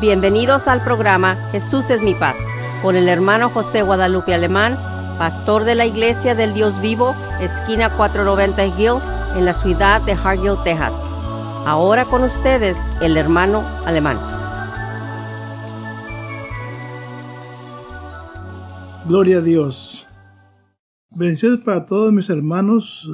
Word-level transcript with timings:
Bienvenidos 0.00 0.68
al 0.68 0.84
programa 0.84 1.36
Jesús 1.52 1.88
es 1.88 2.02
mi 2.02 2.14
paz 2.14 2.36
con 2.82 2.96
el 2.96 3.08
hermano 3.08 3.48
José 3.48 3.80
Guadalupe 3.80 4.34
Alemán, 4.34 4.76
pastor 5.16 5.64
de 5.64 5.74
la 5.74 5.86
Iglesia 5.86 6.34
del 6.34 6.52
Dios 6.52 6.82
Vivo, 6.82 7.16
esquina 7.40 7.88
490 7.96 8.66
Hill, 8.78 9.00
en 9.38 9.46
la 9.46 9.54
ciudad 9.54 10.02
de 10.02 10.12
Hargill, 10.12 10.62
Texas. 10.64 10.92
Ahora 11.64 12.04
con 12.04 12.22
ustedes 12.24 12.76
el 13.00 13.16
hermano 13.16 13.64
Alemán. 13.86 14.18
Gloria 19.08 19.38
a 19.38 19.40
Dios. 19.40 20.06
Bendiciones 21.08 21.60
para 21.60 21.86
todos 21.86 22.12
mis 22.12 22.28
hermanos. 22.28 23.10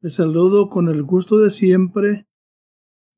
Les 0.00 0.14
saludo 0.14 0.70
con 0.70 0.88
el 0.88 1.02
gusto 1.02 1.36
de 1.36 1.50
siempre 1.50 2.26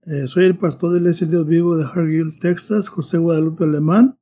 eh, 0.06 0.26
soy 0.26 0.44
el 0.44 0.58
pastor 0.58 0.92
de 0.92 1.00
la 1.00 1.04
Iglesia 1.04 1.26
Dios 1.26 1.46
Vivo 1.46 1.76
de 1.76 1.84
Hargill, 1.84 2.38
Texas, 2.38 2.88
José 2.88 3.18
Guadalupe 3.18 3.64
Alemán. 3.64 4.18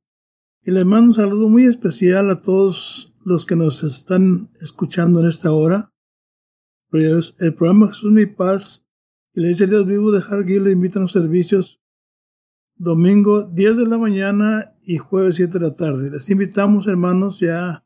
Y 0.63 0.71
le 0.71 0.85
mando 0.85 1.07
un 1.07 1.13
saludo 1.13 1.49
muy 1.49 1.65
especial 1.65 2.29
a 2.29 2.41
todos 2.41 3.13
los 3.25 3.45
que 3.45 3.57
nos 3.57 3.83
están 3.83 4.49
escuchando 4.61 5.19
en 5.19 5.27
esta 5.27 5.51
hora. 5.51 5.91
Pues, 6.89 7.35
el 7.39 7.53
programa 7.53 7.89
Jesús 7.89 8.11
Mi 8.11 8.25
Paz 8.25 8.85
Iglesia 9.33 9.65
Dios 9.65 9.85
Vivo 9.85 10.11
de 10.11 10.21
Hargill 10.21 10.63
le 10.63 10.71
invitan 10.71 11.01
a 11.01 11.05
los 11.05 11.11
servicios 11.11 11.81
domingo 12.75 13.43
10 13.43 13.77
de 13.77 13.87
la 13.87 13.97
mañana 13.97 14.75
y 14.83 14.97
jueves 14.97 15.35
7 15.35 15.57
de 15.57 15.65
la 15.65 15.73
tarde. 15.73 16.11
Les 16.11 16.29
invitamos, 16.29 16.87
hermanos, 16.87 17.39
ya, 17.39 17.83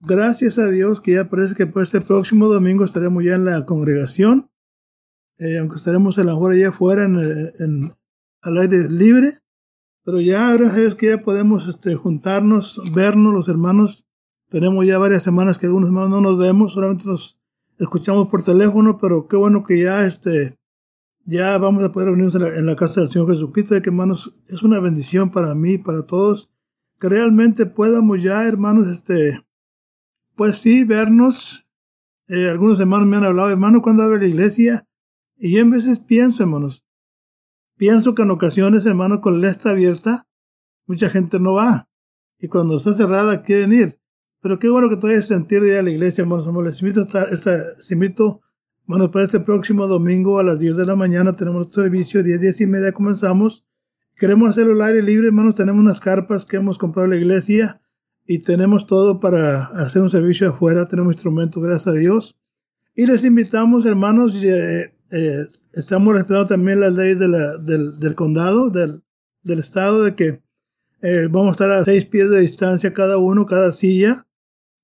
gracias 0.00 0.58
a 0.58 0.68
Dios, 0.70 1.00
que 1.00 1.12
ya 1.12 1.28
parece 1.28 1.54
que 1.54 1.66
para 1.66 1.84
este 1.84 2.00
próximo 2.00 2.48
domingo 2.48 2.84
estaremos 2.84 3.22
ya 3.22 3.34
en 3.34 3.44
la 3.44 3.66
congregación 3.66 4.47
eh, 5.38 5.58
aunque 5.58 5.76
estaremos 5.76 6.18
a 6.18 6.24
la 6.24 6.34
hora 6.34 6.54
allá 6.54 6.68
afuera 6.68 7.04
en, 7.04 7.92
al 8.42 8.58
aire 8.58 8.88
libre, 8.88 9.38
pero 10.04 10.20
ya 10.20 10.52
gracias 10.54 10.94
a 10.94 10.96
que 10.96 11.06
ya 11.06 11.22
podemos 11.22 11.68
este, 11.68 11.94
juntarnos, 11.94 12.80
vernos 12.92 13.32
los 13.32 13.48
hermanos. 13.48 14.06
Tenemos 14.48 14.86
ya 14.86 14.98
varias 14.98 15.22
semanas 15.22 15.58
que 15.58 15.66
algunos 15.66 15.88
hermanos 15.88 16.10
no 16.10 16.20
nos 16.20 16.38
vemos, 16.38 16.72
solamente 16.72 17.04
nos 17.06 17.38
escuchamos 17.78 18.28
por 18.28 18.42
teléfono, 18.42 18.98
pero 18.98 19.28
qué 19.28 19.36
bueno 19.36 19.64
que 19.64 19.80
ya 19.80 20.06
este 20.06 20.58
ya 21.28 21.58
vamos 21.58 21.84
a 21.84 21.92
poder 21.92 22.08
reunirnos 22.08 22.34
en 22.36 22.64
la, 22.64 22.74
casa 22.74 23.00
del 23.00 23.10
Señor 23.10 23.28
Jesucristo, 23.28 23.74
de 23.74 23.82
que 23.82 23.90
hermanos 23.90 24.34
es 24.48 24.62
una 24.62 24.80
bendición 24.80 25.30
para 25.30 25.54
mí, 25.54 25.76
para 25.76 26.06
todos, 26.06 26.50
que 26.98 27.06
realmente 27.10 27.66
podamos 27.66 28.22
ya, 28.22 28.48
hermanos, 28.48 28.88
este, 28.88 29.44
pues 30.36 30.56
sí, 30.56 30.84
vernos. 30.84 31.66
Eh, 32.28 32.48
algunos 32.48 32.80
hermanos 32.80 33.06
me 33.06 33.18
han 33.18 33.24
hablado, 33.24 33.50
hermano, 33.50 33.82
cuando 33.82 34.04
abre 34.04 34.20
la 34.20 34.26
iglesia? 34.26 34.87
Y 35.38 35.52
yo 35.52 35.60
en 35.60 35.70
veces 35.70 36.00
pienso, 36.00 36.42
hermanos, 36.42 36.84
pienso 37.76 38.14
que 38.14 38.22
en 38.22 38.30
ocasiones, 38.30 38.84
hermano, 38.84 39.20
con 39.20 39.40
la 39.40 39.48
está 39.48 39.70
abierta, 39.70 40.26
mucha 40.86 41.08
gente 41.08 41.38
no 41.38 41.54
va. 41.54 41.88
Y 42.40 42.48
cuando 42.48 42.76
está 42.76 42.92
cerrada, 42.92 43.42
quieren 43.42 43.72
ir. 43.72 44.00
Pero 44.40 44.58
qué 44.58 44.68
bueno 44.68 44.88
que 44.88 44.96
todavía 44.96 45.22
sentir 45.22 45.60
de 45.62 45.68
ir 45.68 45.74
a 45.76 45.82
la 45.82 45.90
iglesia, 45.90 46.22
hermanos. 46.22 46.48
Les 46.64 46.82
invito, 46.82 47.02
a 47.02 47.22
esta, 47.24 47.72
les 47.76 47.90
invito, 47.90 48.40
bueno, 48.84 49.10
para 49.10 49.24
este 49.24 49.38
próximo 49.38 49.86
domingo 49.86 50.40
a 50.40 50.42
las 50.42 50.58
10 50.58 50.76
de 50.76 50.86
la 50.86 50.96
mañana 50.96 51.34
tenemos 51.34 51.58
nuestro 51.58 51.84
servicio, 51.84 52.22
10, 52.22 52.40
10 52.40 52.60
y 52.60 52.66
media 52.66 52.92
comenzamos. 52.92 53.64
Queremos 54.16 54.50
hacerlo 54.50 54.72
al 54.72 54.82
aire 54.82 55.02
libre, 55.02 55.28
hermanos. 55.28 55.54
Tenemos 55.54 55.80
unas 55.80 56.00
carpas 56.00 56.44
que 56.44 56.56
hemos 56.56 56.78
comprado 56.78 57.04
en 57.04 57.10
la 57.10 57.16
iglesia 57.16 57.80
y 58.26 58.40
tenemos 58.40 58.86
todo 58.86 59.20
para 59.20 59.66
hacer 59.66 60.02
un 60.02 60.10
servicio 60.10 60.48
afuera. 60.48 60.88
Tenemos 60.88 61.14
instrumentos, 61.14 61.62
gracias 61.62 61.86
a 61.86 61.92
Dios. 61.92 62.36
Y 62.96 63.06
les 63.06 63.24
invitamos, 63.24 63.86
hermanos, 63.86 64.34
eh, 64.42 64.92
eh, 65.10 65.46
estamos 65.72 66.14
respetando 66.14 66.46
también 66.46 66.80
las 66.80 66.92
leyes 66.92 67.18
del, 67.18 67.98
del, 67.98 68.14
condado, 68.14 68.70
del, 68.70 69.02
del, 69.42 69.58
estado, 69.58 70.02
de 70.02 70.14
que 70.14 70.42
eh, 71.00 71.28
vamos 71.30 71.48
a 71.48 71.52
estar 71.52 71.70
a 71.70 71.84
seis 71.84 72.04
pies 72.04 72.30
de 72.30 72.40
distancia 72.40 72.92
cada 72.92 73.18
uno, 73.18 73.46
cada 73.46 73.72
silla, 73.72 74.26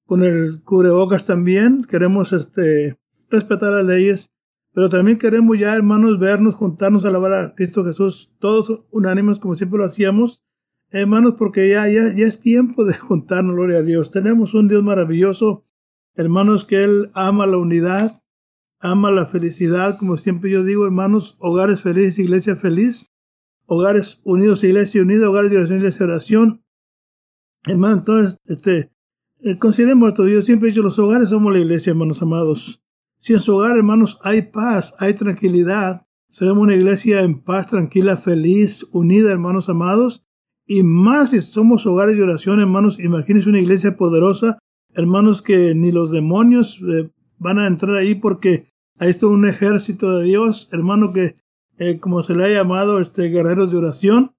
con 0.06 0.22
el 0.22 0.62
cubrebocas 0.62 1.26
también. 1.26 1.84
Queremos 1.84 2.32
este, 2.32 2.98
respetar 3.28 3.72
las 3.72 3.84
leyes, 3.84 4.30
pero 4.72 4.88
también 4.88 5.18
queremos 5.18 5.58
ya, 5.58 5.74
hermanos, 5.74 6.18
vernos, 6.18 6.54
juntarnos 6.54 7.04
a 7.04 7.08
alabar 7.08 7.32
a 7.32 7.54
Cristo 7.54 7.84
Jesús, 7.84 8.34
todos 8.38 8.84
unánimes 8.90 9.38
como 9.38 9.54
siempre 9.54 9.78
lo 9.78 9.84
hacíamos. 9.84 10.42
Hermanos, 10.90 11.34
porque 11.36 11.68
ya, 11.68 11.88
ya, 11.88 12.14
ya 12.14 12.26
es 12.26 12.38
tiempo 12.38 12.84
de 12.84 12.94
juntarnos, 12.94 13.56
gloria 13.56 13.78
a 13.78 13.82
Dios. 13.82 14.10
Tenemos 14.10 14.54
un 14.54 14.68
Dios 14.68 14.82
maravilloso, 14.82 15.64
hermanos, 16.14 16.64
que 16.64 16.84
Él 16.84 17.10
ama 17.14 17.46
la 17.46 17.58
unidad, 17.58 18.22
ama 18.84 19.10
la 19.10 19.24
felicidad, 19.24 19.96
como 19.96 20.18
siempre 20.18 20.50
yo 20.50 20.62
digo, 20.62 20.84
hermanos, 20.84 21.36
hogares 21.38 21.80
felices, 21.80 22.18
iglesia 22.18 22.54
feliz, 22.54 23.10
hogares 23.64 24.20
unidos, 24.24 24.62
iglesia 24.62 25.00
unida, 25.00 25.30
hogares 25.30 25.50
de 25.50 25.56
oración, 25.56 25.78
iglesia 25.78 26.06
de 26.06 26.12
oración. 26.12 26.64
Hermano, 27.64 27.94
entonces, 27.94 28.38
este, 28.44 28.90
eh, 29.40 29.58
consideremos 29.58 30.08
esto, 30.08 30.28
yo 30.28 30.42
siempre 30.42 30.68
he 30.68 30.72
dicho, 30.72 30.82
los 30.82 30.98
hogares 30.98 31.30
somos 31.30 31.50
la 31.50 31.60
iglesia, 31.60 31.92
hermanos 31.92 32.20
amados. 32.20 32.82
Si 33.18 33.32
en 33.32 33.40
su 33.40 33.56
hogar, 33.56 33.78
hermanos, 33.78 34.18
hay 34.22 34.42
paz, 34.42 34.94
hay 34.98 35.14
tranquilidad, 35.14 36.06
seremos 36.28 36.64
una 36.64 36.74
iglesia 36.74 37.22
en 37.22 37.40
paz, 37.40 37.70
tranquila, 37.70 38.18
feliz, 38.18 38.86
unida, 38.92 39.32
hermanos 39.32 39.70
amados, 39.70 40.26
y 40.66 40.82
más 40.82 41.30
si 41.30 41.40
somos 41.40 41.86
hogares 41.86 42.18
de 42.18 42.22
oración, 42.22 42.60
hermanos, 42.60 43.00
imagínense 43.00 43.48
una 43.48 43.60
iglesia 43.60 43.96
poderosa, 43.96 44.58
hermanos, 44.92 45.40
que 45.40 45.74
ni 45.74 45.90
los 45.90 46.10
demonios 46.10 46.78
eh, 46.82 47.10
van 47.38 47.58
a 47.58 47.66
entrar 47.66 47.96
ahí 47.96 48.14
porque 48.14 48.73
Ahí 48.98 49.10
está 49.10 49.26
un 49.26 49.48
ejército 49.48 50.18
de 50.18 50.24
Dios, 50.24 50.68
hermano, 50.72 51.12
que 51.12 51.36
eh, 51.78 51.98
como 51.98 52.22
se 52.22 52.34
le 52.34 52.44
ha 52.44 52.48
llamado, 52.48 53.00
este 53.00 53.28
guerreros 53.28 53.70
de 53.70 53.78
oración. 53.78 54.34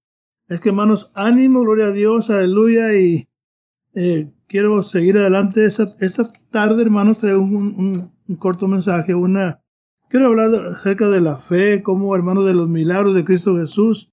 Es 0.47 0.61
que, 0.61 0.69
hermanos, 0.69 1.11
ánimo, 1.13 1.61
gloria 1.61 1.87
a 1.87 1.91
Dios, 1.91 2.29
aleluya. 2.29 2.93
Y 2.97 3.27
eh, 3.93 4.31
quiero 4.47 4.83
seguir 4.83 5.17
adelante. 5.17 5.65
Esta, 5.65 5.87
esta 5.99 6.31
tarde, 6.51 6.81
hermanos, 6.83 7.19
traigo 7.19 7.41
un, 7.41 8.11
un, 8.27 8.35
corto 8.37 8.67
mensaje, 8.67 9.13
una... 9.13 9.61
Quiero 10.07 10.27
hablar 10.27 10.53
acerca 10.67 11.09
de 11.09 11.19
la 11.19 11.37
fe, 11.37 11.81
como 11.81 12.15
hermanos 12.15 12.45
de 12.45 12.53
los 12.53 12.69
milagros 12.69 13.15
de 13.15 13.25
Cristo 13.25 13.57
Jesús. 13.57 14.11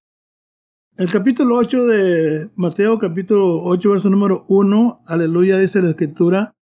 El 0.96 1.10
capítulo 1.10 1.56
8 1.56 1.86
de 1.86 2.50
Mateo, 2.56 2.98
capítulo 2.98 3.62
8, 3.62 3.90
verso 3.90 4.10
número 4.10 4.44
1, 4.48 5.02
aleluya, 5.06 5.58
dice 5.58 5.80
la 5.82 5.90
escritura. 5.90 6.54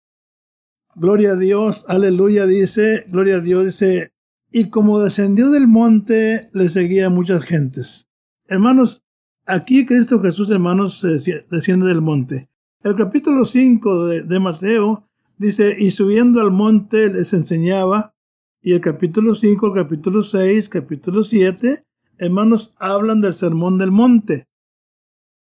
Gloria 0.99 1.31
a 1.31 1.35
Dios, 1.37 1.85
aleluya, 1.87 2.45
dice, 2.45 3.05
gloria 3.07 3.37
a 3.37 3.39
Dios, 3.39 3.63
dice, 3.63 4.11
y 4.51 4.69
como 4.69 4.99
descendió 4.99 5.49
del 5.49 5.65
monte, 5.65 6.49
le 6.51 6.67
seguía 6.67 7.09
muchas 7.09 7.43
gentes. 7.43 8.09
Hermanos, 8.47 9.01
aquí 9.45 9.85
Cristo 9.85 10.21
Jesús, 10.21 10.49
hermanos, 10.49 11.01
desciende 11.49 11.87
del 11.87 12.01
monte. 12.01 12.49
El 12.83 12.95
capítulo 12.95 13.45
5 13.45 14.07
de, 14.07 14.39
Mateo 14.41 15.07
dice, 15.37 15.73
y 15.79 15.91
subiendo 15.91 16.41
al 16.41 16.51
monte 16.51 17.09
les 17.09 17.31
enseñaba, 17.31 18.13
y 18.61 18.73
el 18.73 18.81
capítulo 18.81 19.35
5, 19.35 19.67
el 19.67 19.73
capítulo 19.73 20.21
6, 20.21 20.67
capítulo 20.67 21.23
7, 21.23 21.81
hermanos, 22.17 22.73
hablan 22.77 23.21
del 23.21 23.35
sermón 23.35 23.77
del 23.77 23.91
monte. 23.91 24.49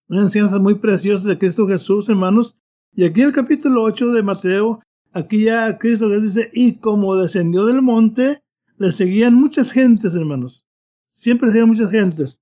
Una 0.08 0.22
enseñanza 0.22 0.60
muy 0.60 0.76
preciosa 0.76 1.28
de 1.28 1.36
Cristo 1.36 1.66
Jesús, 1.66 2.08
hermanos. 2.08 2.56
Y 2.94 3.04
aquí 3.04 3.22
el 3.22 3.32
capítulo 3.32 3.82
8 3.82 4.12
de 4.12 4.22
Mateo 4.22 4.82
Aquí 5.18 5.46
ya 5.46 5.78
Cristo 5.78 6.08
dice, 6.20 6.48
y 6.54 6.76
como 6.76 7.16
descendió 7.16 7.66
del 7.66 7.82
monte, 7.82 8.44
le 8.76 8.92
seguían 8.92 9.34
muchas 9.34 9.72
gentes, 9.72 10.14
hermanos. 10.14 10.64
Siempre 11.10 11.48
seguían 11.48 11.66
muchas 11.66 11.90
gentes. 11.90 12.40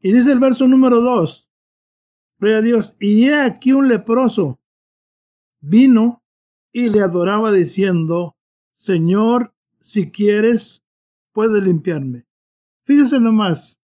Y 0.00 0.10
dice 0.10 0.32
el 0.32 0.38
verso 0.38 0.66
número 0.66 1.02
2, 1.02 1.50
Gloria 2.38 2.58
a 2.58 2.62
Dios, 2.62 2.96
y 2.98 3.24
he 3.24 3.38
aquí 3.38 3.72
un 3.72 3.88
leproso 3.88 4.58
vino 5.60 6.22
y 6.72 6.88
le 6.88 7.02
adoraba 7.02 7.52
diciendo, 7.52 8.36
Señor, 8.72 9.52
si 9.80 10.10
quieres, 10.10 10.82
puedes 11.32 11.62
limpiarme. 11.62 12.26
Fíjese 12.84 13.20
nomás, 13.20 13.78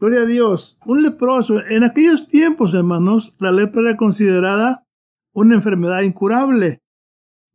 Gloria 0.00 0.22
a 0.22 0.26
Dios, 0.26 0.76
un 0.84 1.04
leproso. 1.04 1.64
En 1.64 1.84
aquellos 1.84 2.26
tiempos, 2.26 2.74
hermanos, 2.74 3.36
la 3.38 3.52
lepra 3.52 3.82
era 3.82 3.96
considerada 3.96 4.84
una 5.32 5.54
enfermedad 5.54 6.02
incurable 6.02 6.82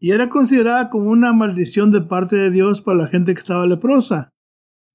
y 0.03 0.11
era 0.11 0.29
considerada 0.29 0.89
como 0.89 1.11
una 1.11 1.31
maldición 1.31 1.91
de 1.91 2.01
parte 2.01 2.35
de 2.35 2.49
Dios 2.49 2.81
para 2.81 2.97
la 2.97 3.07
gente 3.07 3.35
que 3.35 3.39
estaba 3.39 3.67
leprosa. 3.67 4.33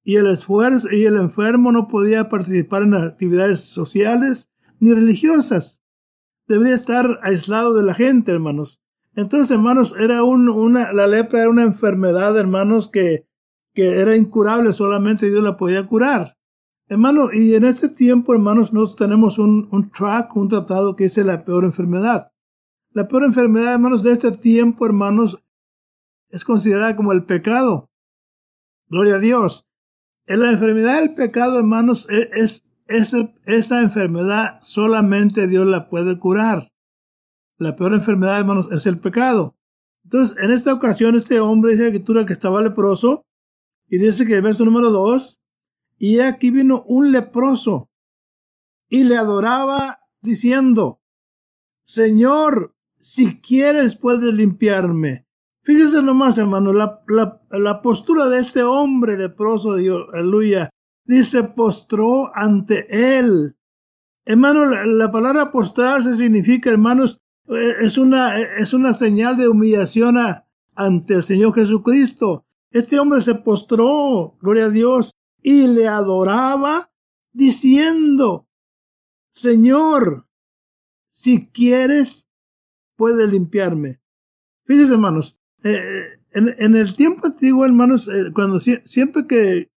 Y 0.03 0.17
el 0.17 0.27
esfuerzo 0.27 0.89
y 0.91 1.05
el 1.05 1.17
enfermo 1.17 1.71
no 1.71 1.87
podía 1.87 2.29
participar 2.29 2.83
en 2.83 2.95
actividades 2.95 3.61
sociales 3.61 4.51
ni 4.81 4.93
religiosas. 4.93 5.81
Debería 6.49 6.75
estar 6.75 7.21
aislado 7.23 7.75
de 7.75 7.85
la 7.85 7.95
gente, 7.95 8.33
hermanos. 8.33 8.81
Entonces, 9.15 9.53
hermanos, 9.53 9.95
era 9.97 10.25
una, 10.25 10.93
la 10.93 11.07
lepra 11.07 11.43
era 11.43 11.51
una 11.51 11.63
enfermedad, 11.63 12.37
hermanos, 12.37 12.89
que, 12.89 13.29
que 13.75 14.01
era 14.01 14.17
incurable, 14.17 14.73
solamente 14.73 15.31
Dios 15.31 15.43
la 15.43 15.57
podía 15.57 15.87
curar. 15.87 16.37
Hermano, 16.89 17.33
y 17.33 17.55
en 17.55 17.63
este 17.63 17.89
tiempo, 17.89 18.35
hermanos, 18.35 18.73
nosotros 18.73 19.09
tenemos 19.09 19.39
un, 19.39 19.69
un 19.71 19.89
track, 19.89 20.35
un 20.35 20.49
tratado 20.49 20.97
que 20.97 21.05
dice 21.05 21.23
la 21.23 21.45
peor 21.45 21.65
enfermedad. 21.65 22.33
La 22.97 23.09
peor 23.09 23.25
enfermedad, 23.25 23.75
hermanos, 23.75 24.03
de 24.03 24.13
este 24.13 24.33
tiempo, 24.33 24.87
hermanos, 24.87 25.39
es 26.31 26.47
considerada 26.47 26.97
como 26.97 27.13
el 27.13 27.27
pecado. 27.27 27.91
Gloria 28.89 29.17
a 29.17 29.19
Dios. 29.19 29.67
En 30.25 30.41
la 30.41 30.51
enfermedad 30.51 31.03
del 31.03 31.13
pecado, 31.13 31.59
hermanos, 31.59 32.09
e, 32.09 32.31
es, 32.33 32.65
esa 32.87 33.83
enfermedad 33.83 34.61
solamente 34.63 35.47
Dios 35.47 35.67
la 35.67 35.91
puede 35.91 36.19
curar. 36.19 36.73
La 37.59 37.77
peor 37.77 37.93
enfermedad, 37.93 38.39
hermanos, 38.39 38.67
es 38.73 38.87
el 38.87 38.99
pecado. 38.99 39.59
Entonces, 40.05 40.35
en 40.43 40.51
esta 40.53 40.73
ocasión, 40.73 41.17
este 41.17 41.39
hombre 41.39 41.73
dice 41.73 41.83
la 41.83 41.89
escritura 41.89 42.25
que 42.25 42.33
estaba 42.33 42.63
leproso 42.63 43.27
y 43.91 43.99
dice 43.99 44.25
que 44.25 44.37
el 44.37 44.43
verso 44.43 44.65
número 44.65 44.91
2, 44.91 45.39
y 45.99 46.21
aquí 46.21 46.51
vino 46.51 46.83
un 46.87 47.13
leproso 47.13 47.91
y 48.89 49.05
le 49.05 49.19
adoraba 49.19 49.99
diciendo, 50.23 51.03
Señor, 51.83 52.73
si 53.07 53.41
quieres 53.41 53.95
puedes 53.95 54.35
limpiarme. 54.35 55.29
Fíjese 55.63 56.03
nomás, 56.03 56.39
hermano, 56.39 56.73
la, 56.73 57.05
la, 57.07 57.81
postura 57.81 58.29
de 58.29 58.41
este 58.41 58.65
hombre 58.65 59.17
leproso, 59.17 59.77
Dios, 59.77 60.09
aleluya, 60.13 60.71
dice 61.05 61.45
postró 61.45 62.33
ante 62.35 63.19
él. 63.19 63.57
Hermano, 64.25 64.65
la, 64.65 65.13
palabra 65.13 65.53
postrarse 65.53 66.17
significa, 66.17 66.69
hermanos, 66.69 67.21
eh, 67.49 67.75
es 67.83 67.97
una, 67.97 68.41
es 68.41 68.75
una 68.75 68.93
señal 68.93 69.37
de 69.37 69.47
humillación 69.47 70.17
ante 70.75 71.15
el 71.15 71.23
Señor 71.23 71.55
Jesucristo. 71.55 72.45
Este 72.73 72.99
hombre 72.99 73.21
se 73.21 73.37
postró, 73.37 74.37
gloria 74.41 74.65
a 74.65 74.71
Dios, 74.71 75.13
y 75.41 75.69
le 75.69 75.87
adoraba 75.87 76.91
diciendo, 77.33 78.49
Señor, 79.31 80.27
si 81.09 81.47
quieres, 81.47 82.26
puede 82.97 83.27
limpiarme. 83.27 84.01
Fíjense, 84.65 84.95
hermanos, 84.95 85.39
eh, 85.63 85.75
eh, 85.75 86.21
en, 86.33 86.77
el 86.77 86.97
tiempo 86.97 87.27
antiguo, 87.27 87.65
hermanos, 87.65 88.09
eh, 88.09 88.33
cuando 88.35 88.61
siempre 88.61 89.27
que 89.27 89.71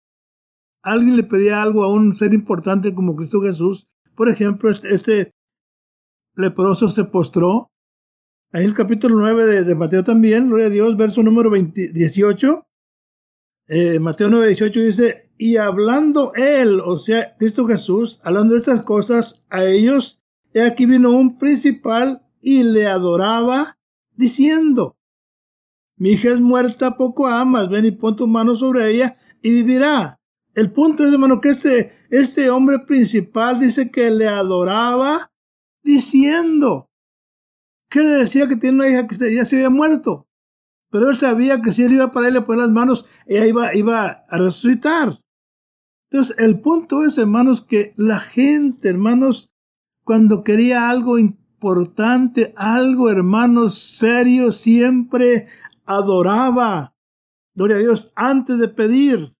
alguien 0.82 1.17
le 1.17 1.25
pedía 1.25 1.62
algo 1.62 1.85
a 1.85 1.93
un 1.93 2.15
ser 2.15 2.32
importante 2.32 2.94
como 2.94 3.15
Cristo 3.17 3.41
Jesús, 3.43 3.88
por 4.15 4.29
ejemplo, 4.29 4.70
este, 4.70 4.94
este 4.94 5.35
leproso 6.35 6.88
se 6.88 7.05
postró. 7.05 7.70
Ahí 8.50 8.65
el 8.65 8.75
capítulo 8.75 9.17
9 9.17 9.62
de, 9.62 9.75
Mateo 9.75 10.03
también, 10.03 10.49
gloria 10.49 10.67
a 10.67 10.71
Dios, 10.71 10.97
verso 10.97 11.23
número 11.23 11.50
18. 11.50 12.64
Mateo 14.00 14.31
9, 14.31 14.47
18 14.47 14.81
dice, 14.81 15.31
y 15.37 15.59
hablando 15.59 16.32
él, 16.35 16.81
o 16.81 16.97
sea, 16.97 17.37
Cristo 17.37 17.67
Jesús, 17.67 18.19
hablando 18.25 18.55
de 18.55 18.61
estas 18.61 18.82
cosas 18.82 19.44
a 19.50 19.64
ellos, 19.64 20.23
y 20.55 20.61
aquí 20.61 20.87
vino 20.87 21.11
un 21.11 21.37
principal 21.37 22.27
y 22.40 22.62
le 22.62 22.87
adoraba, 22.87 23.79
diciendo, 24.14 24.96
mi 25.96 26.11
hija 26.11 26.31
es 26.31 26.40
muerta, 26.40 26.96
poco 26.96 27.26
amas, 27.26 27.69
ven 27.69 27.87
y 27.87 27.90
pon 27.90 28.14
tu 28.17 28.26
mano 28.26 28.55
sobre 28.55 28.90
ella 28.90 29.17
y 29.43 29.50
vivirá. 29.50 30.20
El 30.55 30.73
punto 30.73 31.05
es, 31.05 31.12
hermano, 31.12 31.40
que 31.40 31.50
este, 31.50 31.93
este 32.11 32.50
hombre 32.50 32.81
principal 32.81 33.58
dice 33.58 33.90
que 33.90 34.11
le 34.11 34.29
adoraba, 34.29 35.32
diciendo, 35.82 36.90
que 37.88 38.00
le 38.00 38.11
decía 38.11 38.49
que 38.49 38.56
tiene 38.56 38.76
una 38.76 38.88
hija 38.88 39.06
que 39.06 39.35
ya 39.35 39.44
se 39.44 39.56
había 39.56 39.70
muerto. 39.70 40.26
Pero 40.90 41.11
él 41.11 41.17
sabía 41.17 41.61
que 41.61 41.73
si 41.73 41.82
él 41.82 41.93
iba 41.93 42.12
para 42.12 42.29
él 42.29 42.35
le 42.35 42.43
poner 42.43 42.62
las 42.62 42.70
manos, 42.70 43.06
ella 43.26 43.46
iba, 43.46 43.75
iba 43.75 44.06
a 44.29 44.38
resucitar. 44.38 45.20
Entonces, 46.11 46.37
el 46.38 46.61
punto 46.61 47.05
es, 47.05 47.19
hermanos, 47.19 47.61
que 47.61 47.93
la 47.96 48.19
gente, 48.19 48.88
hermanos, 48.88 49.50
cuando 50.05 50.43
quería 50.43 50.88
algo 50.88 51.19
importante, 51.58 52.52
algo, 52.56 53.10
hermanos, 53.10 53.78
serio, 53.78 54.52
siempre 54.52 55.49
adoraba. 55.84 56.94
Gloria 57.55 57.76
a 57.76 57.81
Dios, 57.81 58.12
antes 58.14 58.58
de 58.58 58.69
pedir. 58.69 59.34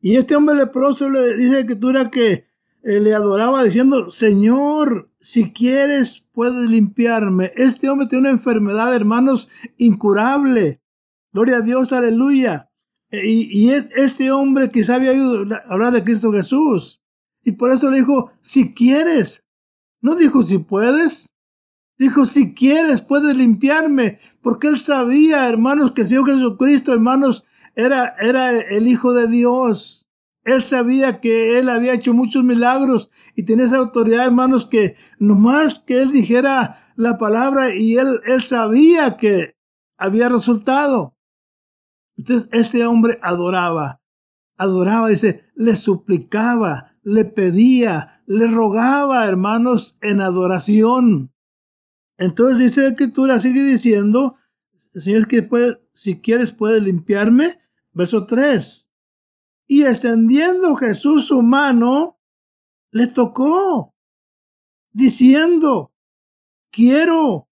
Y 0.00 0.16
este 0.16 0.36
hombre 0.36 0.54
leproso 0.54 1.08
le 1.08 1.34
dice 1.34 1.64
que 1.66 1.76
tú 1.76 1.88
era 1.88 2.10
que 2.10 2.46
le 2.82 3.14
adoraba 3.14 3.64
diciendo, 3.64 4.10
Señor, 4.10 5.10
si 5.18 5.50
quieres, 5.50 6.26
puedes 6.32 6.68
limpiarme. 6.68 7.52
Este 7.56 7.88
hombre 7.88 8.06
tiene 8.06 8.28
una 8.28 8.36
enfermedad, 8.36 8.94
hermanos, 8.94 9.48
incurable. 9.78 10.82
Gloria 11.32 11.56
a 11.56 11.62
Dios, 11.62 11.94
aleluya. 11.94 12.70
Y, 13.10 13.70
este 13.70 14.30
hombre 14.30 14.70
quizá 14.70 14.96
había 14.96 15.12
oído 15.12 15.46
hablar 15.68 15.92
de 15.94 16.04
Cristo 16.04 16.32
Jesús. 16.32 17.00
Y 17.42 17.52
por 17.52 17.70
eso 17.70 17.90
le 17.90 17.98
dijo, 17.98 18.32
si 18.42 18.74
quieres. 18.74 19.43
No 20.04 20.16
dijo 20.16 20.42
si 20.42 20.58
puedes. 20.58 21.34
Dijo, 21.96 22.26
si 22.26 22.52
quieres, 22.52 23.00
puedes 23.00 23.34
limpiarme. 23.34 24.18
Porque 24.42 24.66
él 24.66 24.78
sabía, 24.78 25.48
hermanos, 25.48 25.92
que 25.92 26.02
el 26.02 26.08
Señor 26.08 26.26
Jesucristo, 26.26 26.92
hermanos, 26.92 27.46
era, 27.74 28.14
era 28.20 28.50
el 28.50 28.86
Hijo 28.86 29.14
de 29.14 29.28
Dios. 29.28 30.06
Él 30.42 30.60
sabía 30.60 31.22
que 31.22 31.58
él 31.58 31.70
había 31.70 31.94
hecho 31.94 32.12
muchos 32.12 32.44
milagros 32.44 33.10
y 33.34 33.44
tenía 33.44 33.64
esa 33.64 33.78
autoridad, 33.78 34.26
hermanos, 34.26 34.66
que 34.66 34.96
nomás 35.18 35.78
que 35.78 36.02
él 36.02 36.12
dijera 36.12 36.92
la 36.96 37.16
palabra 37.16 37.74
y 37.74 37.96
él, 37.96 38.20
él 38.26 38.42
sabía 38.42 39.16
que 39.16 39.56
había 39.96 40.28
resultado. 40.28 41.16
Entonces 42.18 42.50
este 42.52 42.84
hombre 42.84 43.18
adoraba, 43.22 44.02
adoraba, 44.58 45.08
dice, 45.08 45.44
le 45.54 45.76
suplicaba, 45.76 46.98
le 47.02 47.24
pedía, 47.24 48.13
le 48.26 48.46
rogaba, 48.46 49.26
hermanos, 49.26 49.96
en 50.00 50.20
adoración. 50.20 51.32
Entonces 52.16 52.58
dice 52.58 52.82
la 52.82 52.88
escritura, 52.88 53.40
sigue 53.40 53.62
diciendo, 53.62 54.36
Señor, 54.94 55.26
que 55.26 55.42
puede, 55.42 55.80
si 55.92 56.20
quieres 56.20 56.52
puedes 56.52 56.82
limpiarme. 56.82 57.60
Verso 57.92 58.26
3. 58.26 58.90
Y 59.66 59.84
extendiendo 59.84 60.76
Jesús 60.76 61.26
su 61.26 61.42
mano, 61.42 62.18
le 62.90 63.06
tocó, 63.08 63.94
diciendo, 64.92 65.92
quiero. 66.70 67.48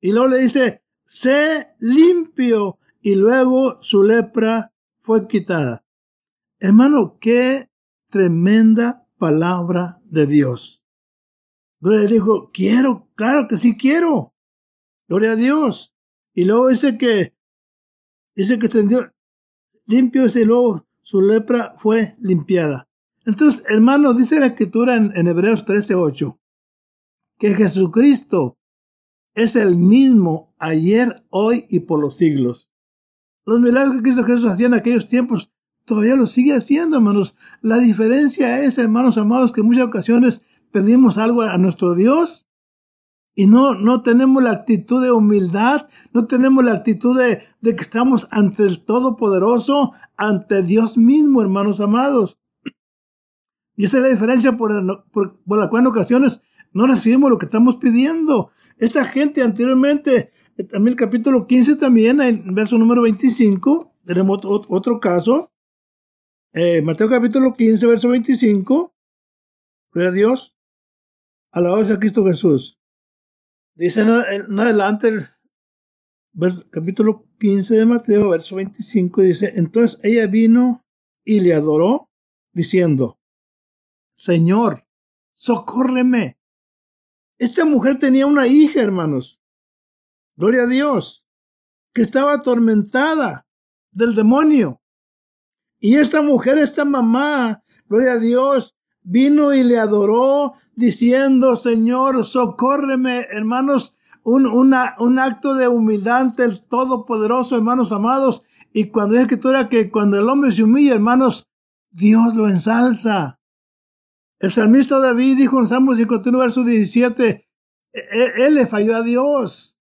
Y 0.00 0.12
luego 0.12 0.28
le 0.28 0.38
dice, 0.38 0.82
sé 1.04 1.74
limpio 1.78 2.78
y 3.00 3.14
luego 3.14 3.82
su 3.82 4.02
lepra 4.02 4.72
fue 5.00 5.26
quitada. 5.28 5.84
Hermano, 6.58 7.18
qué 7.18 7.70
tremenda 8.10 9.06
palabra 9.20 10.00
de 10.06 10.26
Dios. 10.26 10.84
Gloria 11.80 12.08
dijo, 12.08 12.50
quiero, 12.52 13.08
claro 13.14 13.46
que 13.46 13.56
sí 13.56 13.76
quiero. 13.76 14.34
Gloria 15.08 15.32
a 15.32 15.36
Dios. 15.36 15.94
Y 16.34 16.44
luego 16.44 16.68
dice 16.68 16.98
que, 16.98 17.36
dice 18.34 18.58
que 18.58 18.66
extendió 18.66 19.12
limpio 19.86 20.26
y 20.26 20.44
luego 20.44 20.88
su 21.02 21.22
lepra 21.22 21.76
fue 21.78 22.16
limpiada. 22.20 22.88
Entonces, 23.24 23.64
hermano, 23.68 24.14
dice 24.14 24.40
la 24.40 24.46
escritura 24.46 24.96
en, 24.96 25.16
en 25.16 25.28
Hebreos 25.28 25.64
13:8 25.64 26.36
que 27.38 27.54
Jesucristo 27.54 28.58
es 29.34 29.56
el 29.56 29.76
mismo 29.76 30.54
ayer, 30.58 31.24
hoy 31.30 31.66
y 31.70 31.80
por 31.80 31.98
los 32.00 32.18
siglos. 32.18 32.70
Los 33.46 33.60
milagros 33.60 33.96
que 33.96 34.02
Cristo 34.02 34.24
Jesús 34.24 34.44
hacía 34.44 34.66
en 34.66 34.74
aquellos 34.74 35.08
tiempos 35.08 35.50
todavía 35.84 36.16
los 36.16 36.32
sigue 36.32 36.54
haciendo, 36.54 36.96
hermanos. 36.96 37.36
La 37.62 37.78
diferencia 37.78 38.62
es, 38.62 38.78
hermanos 38.78 39.18
amados, 39.18 39.52
que 39.52 39.60
en 39.60 39.66
muchas 39.66 39.84
ocasiones 39.84 40.42
pedimos 40.70 41.18
algo 41.18 41.42
a 41.42 41.58
nuestro 41.58 41.94
Dios 41.94 42.46
y 43.34 43.46
no, 43.46 43.74
no 43.74 44.02
tenemos 44.02 44.42
la 44.42 44.50
actitud 44.50 45.02
de 45.02 45.12
humildad, 45.12 45.88
no 46.12 46.26
tenemos 46.26 46.64
la 46.64 46.72
actitud 46.72 47.18
de, 47.18 47.44
de 47.60 47.76
que 47.76 47.82
estamos 47.82 48.28
ante 48.30 48.64
el 48.64 48.84
Todopoderoso, 48.84 49.92
ante 50.16 50.62
Dios 50.62 50.96
mismo, 50.96 51.42
hermanos 51.42 51.80
amados. 51.80 52.38
Y 53.76 53.84
esa 53.84 53.96
es 53.98 54.02
la 54.02 54.10
diferencia 54.10 54.56
por, 54.56 55.04
por, 55.10 55.40
por 55.40 55.58
la 55.58 55.68
cual 55.68 55.82
en 55.82 55.86
ocasiones 55.86 56.42
no 56.72 56.86
recibimos 56.86 57.30
lo 57.30 57.38
que 57.38 57.46
estamos 57.46 57.76
pidiendo. 57.76 58.50
Esta 58.78 59.04
gente 59.04 59.42
anteriormente 59.42 60.32
también 60.68 60.92
el 60.92 60.96
capítulo 60.96 61.46
15 61.46 61.76
también, 61.76 62.20
el 62.20 62.42
verso 62.52 62.76
número 62.76 63.02
25, 63.02 63.94
tenemos 64.04 64.40
otro 64.44 65.00
caso. 65.00 65.50
Eh, 66.52 66.82
Mateo 66.82 67.08
capítulo 67.08 67.54
15, 67.54 67.86
verso 67.86 68.08
25. 68.08 68.92
Gloria 69.92 70.10
a 70.10 70.12
Dios. 70.12 70.56
Alabado 71.52 71.84
sea 71.84 71.98
Cristo 72.00 72.24
Jesús. 72.24 72.80
Dice 73.76 74.00
en, 74.00 74.58
adelante 74.58 75.08
el 75.08 75.28
capítulo 76.70 77.28
15 77.38 77.76
de 77.76 77.86
Mateo, 77.86 78.30
verso 78.30 78.56
25, 78.56 79.22
dice, 79.22 79.52
entonces 79.56 80.00
ella 80.02 80.26
vino 80.26 80.84
y 81.24 81.40
le 81.40 81.54
adoró, 81.54 82.10
diciendo, 82.52 83.20
Señor, 84.14 84.86
socórreme. 85.34 86.38
Esta 87.38 87.64
mujer 87.64 87.98
tenía 87.98 88.26
una 88.26 88.48
hija, 88.48 88.82
hermanos. 88.82 89.40
Gloria 90.36 90.64
a 90.64 90.66
Dios, 90.66 91.24
que 91.94 92.02
estaba 92.02 92.34
atormentada 92.34 93.46
del 93.92 94.14
demonio. 94.14 94.79
Y 95.80 95.96
esta 95.96 96.20
mujer, 96.20 96.58
esta 96.58 96.84
mamá, 96.84 97.62
gloria 97.88 98.12
a 98.12 98.18
Dios, 98.18 98.76
vino 99.02 99.54
y 99.54 99.64
le 99.64 99.78
adoró 99.78 100.52
diciendo, 100.74 101.56
Señor, 101.56 102.24
socórreme, 102.26 103.26
hermanos, 103.30 103.96
un, 104.22 104.46
una, 104.46 104.94
un 104.98 105.18
acto 105.18 105.54
de 105.54 105.68
humildad 105.68 106.18
ante 106.18 106.44
el 106.44 106.62
Todopoderoso, 106.64 107.56
hermanos 107.56 107.92
amados. 107.92 108.44
Y 108.72 108.90
cuando 108.90 109.16
es 109.16 109.22
escritura 109.22 109.68
que 109.68 109.90
cuando 109.90 110.18
el 110.18 110.28
hombre 110.28 110.52
se 110.52 110.62
humilla, 110.62 110.94
hermanos, 110.94 111.48
Dios 111.90 112.34
lo 112.34 112.48
ensalza. 112.48 113.40
El 114.38 114.52
salmista 114.52 114.98
David 114.98 115.36
dijo 115.36 115.58
en 115.58 115.66
Salmo 115.66 115.94
51, 115.94 116.38
verso 116.38 116.64
17, 116.64 117.48
e, 117.92 117.98
e, 117.98 118.46
él, 118.46 118.54
le 118.54 118.66
falló 118.66 118.96
a 118.96 119.02
Dios. 119.02 119.78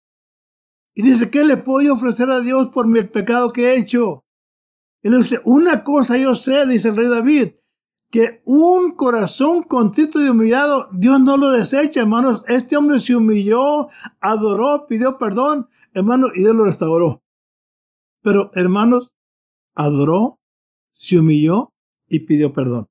Y 0.94 1.02
dice, 1.02 1.30
¿qué 1.30 1.44
le 1.46 1.58
puedo 1.58 1.94
ofrecer 1.94 2.30
a 2.30 2.42
Dios 2.42 2.70
por 2.70 2.88
mi 2.88 3.02
pecado 3.04 3.52
que 3.52 3.70
he 3.70 3.78
hecho? 3.78 4.26
Y 5.02 5.10
dice, 5.10 5.42
una 5.46 5.84
cosa 5.84 6.18
yo 6.18 6.36
sé, 6.36 6.66
dice 6.66 6.90
el 6.90 6.96
rey 6.96 7.08
David, 7.08 7.52
que 8.12 8.42
un 8.46 8.96
corazón 8.96 9.64
contento 9.64 10.20
y 10.22 10.30
humillado, 10.30 10.90
Dios 10.92 11.22
no 11.22 11.38
lo 11.38 11.52
desecha, 11.52 12.02
hermanos. 12.02 12.44
Este 12.48 12.76
hombre 12.76 13.00
se 13.00 13.16
humilló, 13.16 13.88
adoró, 14.20 14.88
pidió 14.88 15.18
perdón, 15.18 15.70
hermano, 15.94 16.28
y 16.34 16.40
Dios 16.40 16.56
lo 16.56 16.66
restauró. 16.66 17.22
Pero, 18.22 18.52
hermanos, 18.56 19.14
adoró, 19.76 20.40
se 20.92 21.20
humilló 21.20 21.72
y 22.08 22.22
pidió 22.22 22.52
perdón. 22.52 22.88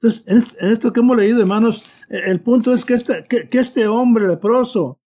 Entonces, 0.00 0.24
en 0.26 0.72
esto 0.72 0.92
que 0.92 1.00
hemos 1.00 1.16
leído, 1.16 1.40
hermanos, 1.40 1.84
e, 2.08 2.30
el 2.30 2.42
punto 2.42 2.74
es 2.74 2.84
que 2.84 2.94
este, 2.94 3.24
que, 3.24 3.48
este 3.58 3.86
hombre 3.86 4.26
leproso, 4.26 5.00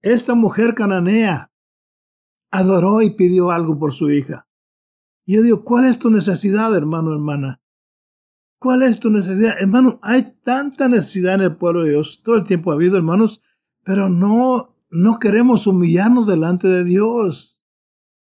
esta 0.00 0.34
mujer 0.34 0.74
cananea, 0.74 1.52
adoró 2.50 3.02
y 3.02 3.10
pidió 3.10 3.50
algo 3.50 3.78
por 3.78 3.92
su 3.92 4.10
hija. 4.10 4.48
Y 5.24 5.34
yo 5.34 5.42
digo, 5.42 5.64
¿cuál 5.64 5.86
es 5.86 5.98
tu 5.98 6.10
necesidad, 6.10 6.74
hermano, 6.76 7.12
hermana? 7.12 7.60
¿Cuál 8.58 8.82
es 8.82 9.00
tu 9.00 9.10
necesidad? 9.10 9.56
Hermano, 9.58 9.98
hay 10.02 10.36
tanta 10.42 10.88
necesidad 10.88 11.34
en 11.34 11.42
el 11.42 11.56
pueblo 11.56 11.82
de 11.82 11.90
Dios. 11.90 12.22
Todo 12.24 12.36
el 12.36 12.44
tiempo 12.44 12.70
ha 12.70 12.74
habido, 12.74 12.96
hermanos, 12.96 13.42
pero 13.82 14.08
no, 14.08 14.76
no 14.90 15.18
queremos 15.18 15.66
humillarnos 15.66 16.26
delante 16.26 16.68
de 16.68 16.84
Dios. 16.84 17.60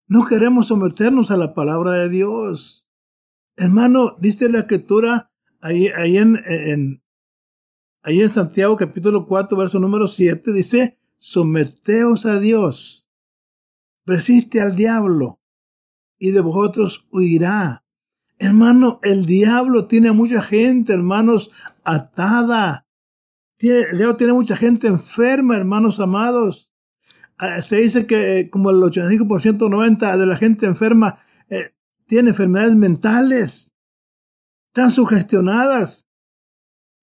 No 0.08 0.26
queremos 0.26 0.68
someternos 0.68 1.32
a 1.32 1.38
la 1.38 1.54
palabra 1.54 1.92
de 1.94 2.10
Dios. 2.10 2.88
Hermano, 3.56 4.16
dice 4.20 4.50
la 4.50 4.60
escritura 4.60 5.32
ahí, 5.62 5.88
ahí, 5.88 6.18
en, 6.18 6.42
en, 6.46 7.04
ahí 8.02 8.22
en 8.22 8.30
Santiago 8.30 8.76
capítulo 8.78 9.28
4, 9.28 9.58
verso 9.58 9.80
número 9.80 10.08
7, 10.08 10.52
dice, 10.54 11.00
someteos 11.18 12.26
a 12.26 12.40
Dios, 12.40 13.08
resiste 14.06 14.62
al 14.62 14.76
diablo, 14.76 15.39
y 16.20 16.32
de 16.32 16.42
vosotros 16.42 17.08
huirá. 17.12 17.84
Hermano, 18.38 19.00
el 19.02 19.26
diablo 19.26 19.88
tiene 19.88 20.12
mucha 20.12 20.42
gente, 20.42 20.94
hermanos, 20.94 21.50
atada. 21.84 22.86
Tiene, 23.58 23.82
el 23.92 23.98
diablo 23.98 24.16
tiene 24.16 24.34
mucha 24.34 24.56
gente 24.56 24.88
enferma, 24.88 25.58
hermanos 25.58 26.00
amados. 26.00 26.70
Ah, 27.38 27.62
se 27.62 27.78
dice 27.78 28.06
que 28.06 28.40
eh, 28.40 28.50
como 28.50 28.70
el 28.70 28.78
85%, 28.78 29.58
90% 29.58 30.18
de 30.18 30.26
la 30.26 30.38
gente 30.38 30.66
enferma 30.66 31.20
eh, 31.50 31.74
tiene 32.06 32.30
enfermedades 32.30 32.76
mentales 32.76 33.70
están 34.70 34.92
sugestionadas. 34.92 36.08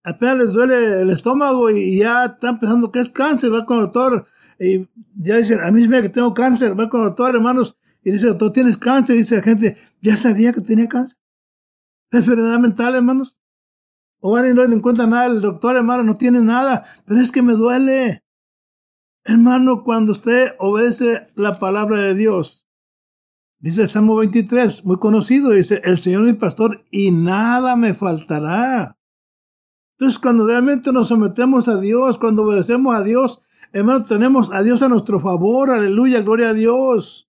Apenas 0.04 0.38
les 0.38 0.52
duele 0.52 1.02
el 1.02 1.10
estómago 1.10 1.68
y 1.70 1.98
ya 1.98 2.26
están 2.26 2.60
pensando 2.60 2.92
que 2.92 3.00
es 3.00 3.10
cáncer, 3.10 3.52
va 3.52 3.66
con 3.66 3.78
el 3.78 3.84
doctor 3.84 4.26
y 4.58 4.88
ya 5.16 5.36
dicen, 5.36 5.60
a 5.60 5.70
mí 5.70 5.86
me 5.88 6.00
que 6.00 6.08
tengo 6.08 6.32
cáncer, 6.32 6.78
va 6.78 6.88
con 6.88 7.00
el 7.00 7.08
doctor, 7.08 7.34
hermanos, 7.34 7.76
y 8.06 8.12
dice, 8.12 8.28
doctor, 8.28 8.52
tienes 8.52 8.78
cáncer, 8.78 9.16
dice 9.16 9.34
la 9.34 9.42
gente, 9.42 9.78
ya 10.00 10.16
sabía 10.16 10.52
que 10.52 10.60
tenía 10.60 10.86
cáncer. 10.86 11.18
Enfermedad 12.12 12.60
mental, 12.60 12.94
hermanos. 12.94 13.36
O 14.20 14.30
van 14.30 14.48
y 14.48 14.54
no 14.54 14.64
le 14.64 14.76
encuentran 14.76 15.10
nada, 15.10 15.26
el 15.26 15.40
doctor, 15.40 15.74
hermano, 15.74 16.04
no 16.04 16.14
tiene 16.14 16.40
nada, 16.40 16.84
pero 17.04 17.20
es 17.20 17.32
que 17.32 17.42
me 17.42 17.54
duele. 17.54 18.22
Hermano, 19.24 19.82
cuando 19.82 20.12
usted 20.12 20.52
obedece 20.60 21.26
la 21.34 21.58
palabra 21.58 21.96
de 21.96 22.14
Dios, 22.14 22.62
Dice 23.58 23.82
el 23.82 23.88
Salmo 23.88 24.14
23, 24.16 24.84
muy 24.84 24.98
conocido, 24.98 25.50
dice, 25.50 25.80
el 25.82 25.98
Señor 25.98 26.22
mi 26.22 26.34
pastor 26.34 26.84
y 26.92 27.10
nada 27.10 27.74
me 27.74 27.94
faltará. 27.94 28.96
Entonces, 29.98 30.20
cuando 30.20 30.46
realmente 30.46 30.92
nos 30.92 31.08
sometemos 31.08 31.66
a 31.66 31.80
Dios, 31.80 32.18
cuando 32.18 32.44
obedecemos 32.44 32.94
a 32.94 33.02
Dios, 33.02 33.40
hermano, 33.72 34.04
tenemos 34.04 34.52
a 34.52 34.62
Dios 34.62 34.82
a 34.82 34.88
nuestro 34.88 35.18
favor, 35.18 35.70
aleluya, 35.70 36.20
gloria 36.20 36.50
a 36.50 36.52
Dios. 36.52 37.26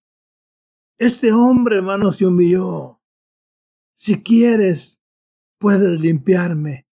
Este 0.98 1.32
hombre, 1.32 1.78
hermano, 1.78 2.12
se 2.12 2.26
humilló. 2.26 3.02
Si 3.94 4.22
quieres, 4.24 5.02
puedes 5.60 6.00
limpiarme. 6.00 6.88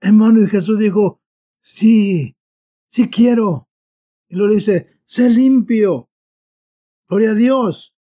Hermano, 0.00 0.42
y 0.42 0.48
Jesús 0.48 0.78
dijo, 0.78 1.22
sí, 1.60 2.36
sí 2.88 3.08
quiero. 3.08 3.68
Y 4.28 4.36
lo 4.36 4.48
dice, 4.48 5.00
sé 5.06 5.30
limpio. 5.30 6.10
Gloria 7.08 7.30
a 7.30 7.34
Dios. 7.34 7.96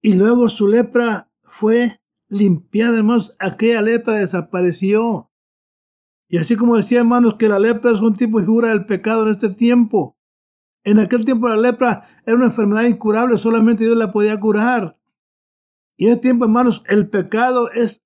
Y 0.00 0.14
luego 0.14 0.48
su 0.48 0.68
lepra 0.68 1.30
fue 1.42 2.00
limpiada, 2.28 2.98
hermanos. 2.98 3.36
Aquella 3.38 3.82
lepra 3.82 4.14
desapareció. 4.14 5.30
Y 6.28 6.38
así 6.38 6.56
como 6.56 6.76
decía, 6.76 7.00
hermanos, 7.00 7.36
que 7.38 7.48
la 7.48 7.58
lepra 7.58 7.92
es 7.92 8.00
un 8.00 8.16
tipo 8.16 8.38
de 8.38 8.46
figura 8.46 8.70
del 8.70 8.86
pecado 8.86 9.24
en 9.24 9.32
este 9.32 9.50
tiempo. 9.50 10.15
En 10.86 11.00
aquel 11.00 11.24
tiempo 11.24 11.48
la 11.48 11.56
lepra 11.56 12.06
era 12.24 12.36
una 12.36 12.46
enfermedad 12.46 12.84
incurable, 12.84 13.38
solamente 13.38 13.82
Dios 13.82 13.96
la 13.96 14.12
podía 14.12 14.38
curar. 14.38 14.96
Y 15.96 16.06
en 16.06 16.12
este 16.12 16.22
tiempo, 16.22 16.44
hermanos, 16.44 16.84
el 16.86 17.08
pecado 17.08 17.72
es 17.72 18.04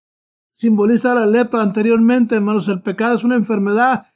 simboliza 0.51 1.15
la 1.15 1.27
lepra 1.27 1.61
anteriormente, 1.61 2.37
hermanos. 2.37 2.69
El 2.69 2.81
pecado 2.81 3.17
es 3.17 3.23
una 3.23 3.37
enfermedad 3.37 4.07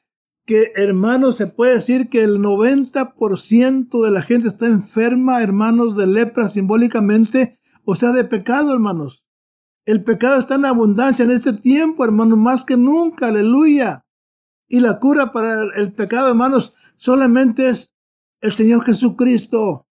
que, 0.47 0.73
hermanos, 0.76 1.37
se 1.37 1.47
puede 1.47 1.75
decir 1.75 2.09
que 2.09 2.23
el 2.23 2.38
90% 2.38 4.02
de 4.02 4.11
la 4.11 4.23
gente 4.23 4.49
está 4.49 4.66
enferma, 4.66 5.42
hermanos, 5.42 5.94
de 5.94 6.06
lepra 6.06 6.49
simbólicamente 6.49 7.61
o 7.85 7.97
sea, 7.97 8.12
de 8.12 8.25
pecado, 8.25 8.73
hermanos. 8.73 9.26
El 9.85 10.02
pecado 10.04 10.38
está 10.38 10.54
en 10.54 10.64
abundancia 10.64 11.23
en 11.23 11.33
este 11.33 11.52
tiempo, 11.52 12.02
hermanos, 12.02 12.38
más 12.38 12.64
que 12.64 12.78
nunca, 12.78 13.28
aleluya. 13.28 14.06
Y 14.66 14.80
la 14.80 14.99
cura 14.99 15.33
para 15.33 15.64
el 15.76 15.92
pecado, 15.92 16.28
hermanos, 16.28 16.73
solamente 16.97 17.68
es 17.68 17.93
el 18.44 18.52
Señor 18.52 18.84
Jesucristo. 18.84 19.86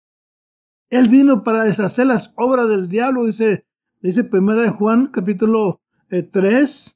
Él 0.88 1.08
vino 1.08 1.44
para 1.44 1.64
deshacer 1.64 2.06
las 2.06 2.32
obras 2.34 2.66
del 2.66 2.88
diablo, 2.88 3.26
dice, 3.26 3.66
dice 4.00 4.24
primera 4.24 4.62
de 4.62 4.70
Juan, 4.70 5.08
capítulo 5.08 5.82
3, 6.08 6.32
eh, 6.32 6.94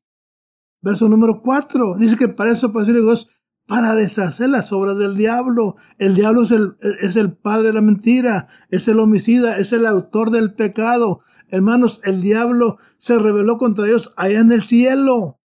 verso 0.80 1.10
número 1.10 1.42
4. 1.42 1.96
Dice 1.98 2.16
que 2.16 2.28
para 2.28 2.52
eso, 2.52 2.72
pues, 2.72 2.86
Dios, 2.86 3.28
para 3.66 3.94
deshacer 3.94 4.48
las 4.48 4.72
obras 4.72 4.96
del 4.96 5.14
diablo. 5.14 5.76
El 5.98 6.14
diablo 6.14 6.44
es 6.44 6.52
el, 6.52 6.76
es 7.02 7.16
el 7.16 7.34
padre 7.34 7.64
de 7.64 7.74
la 7.74 7.82
mentira, 7.82 8.48
es 8.70 8.88
el 8.88 8.98
homicida, 8.98 9.58
es 9.58 9.74
el 9.74 9.84
autor 9.84 10.30
del 10.30 10.54
pecado. 10.54 11.20
Hermanos, 11.48 12.00
el 12.04 12.22
diablo 12.22 12.78
se 12.96 13.18
rebeló 13.18 13.58
contra 13.58 13.84
Dios 13.84 14.14
allá 14.16 14.40
en 14.40 14.52
el 14.52 14.62
cielo. 14.62 15.38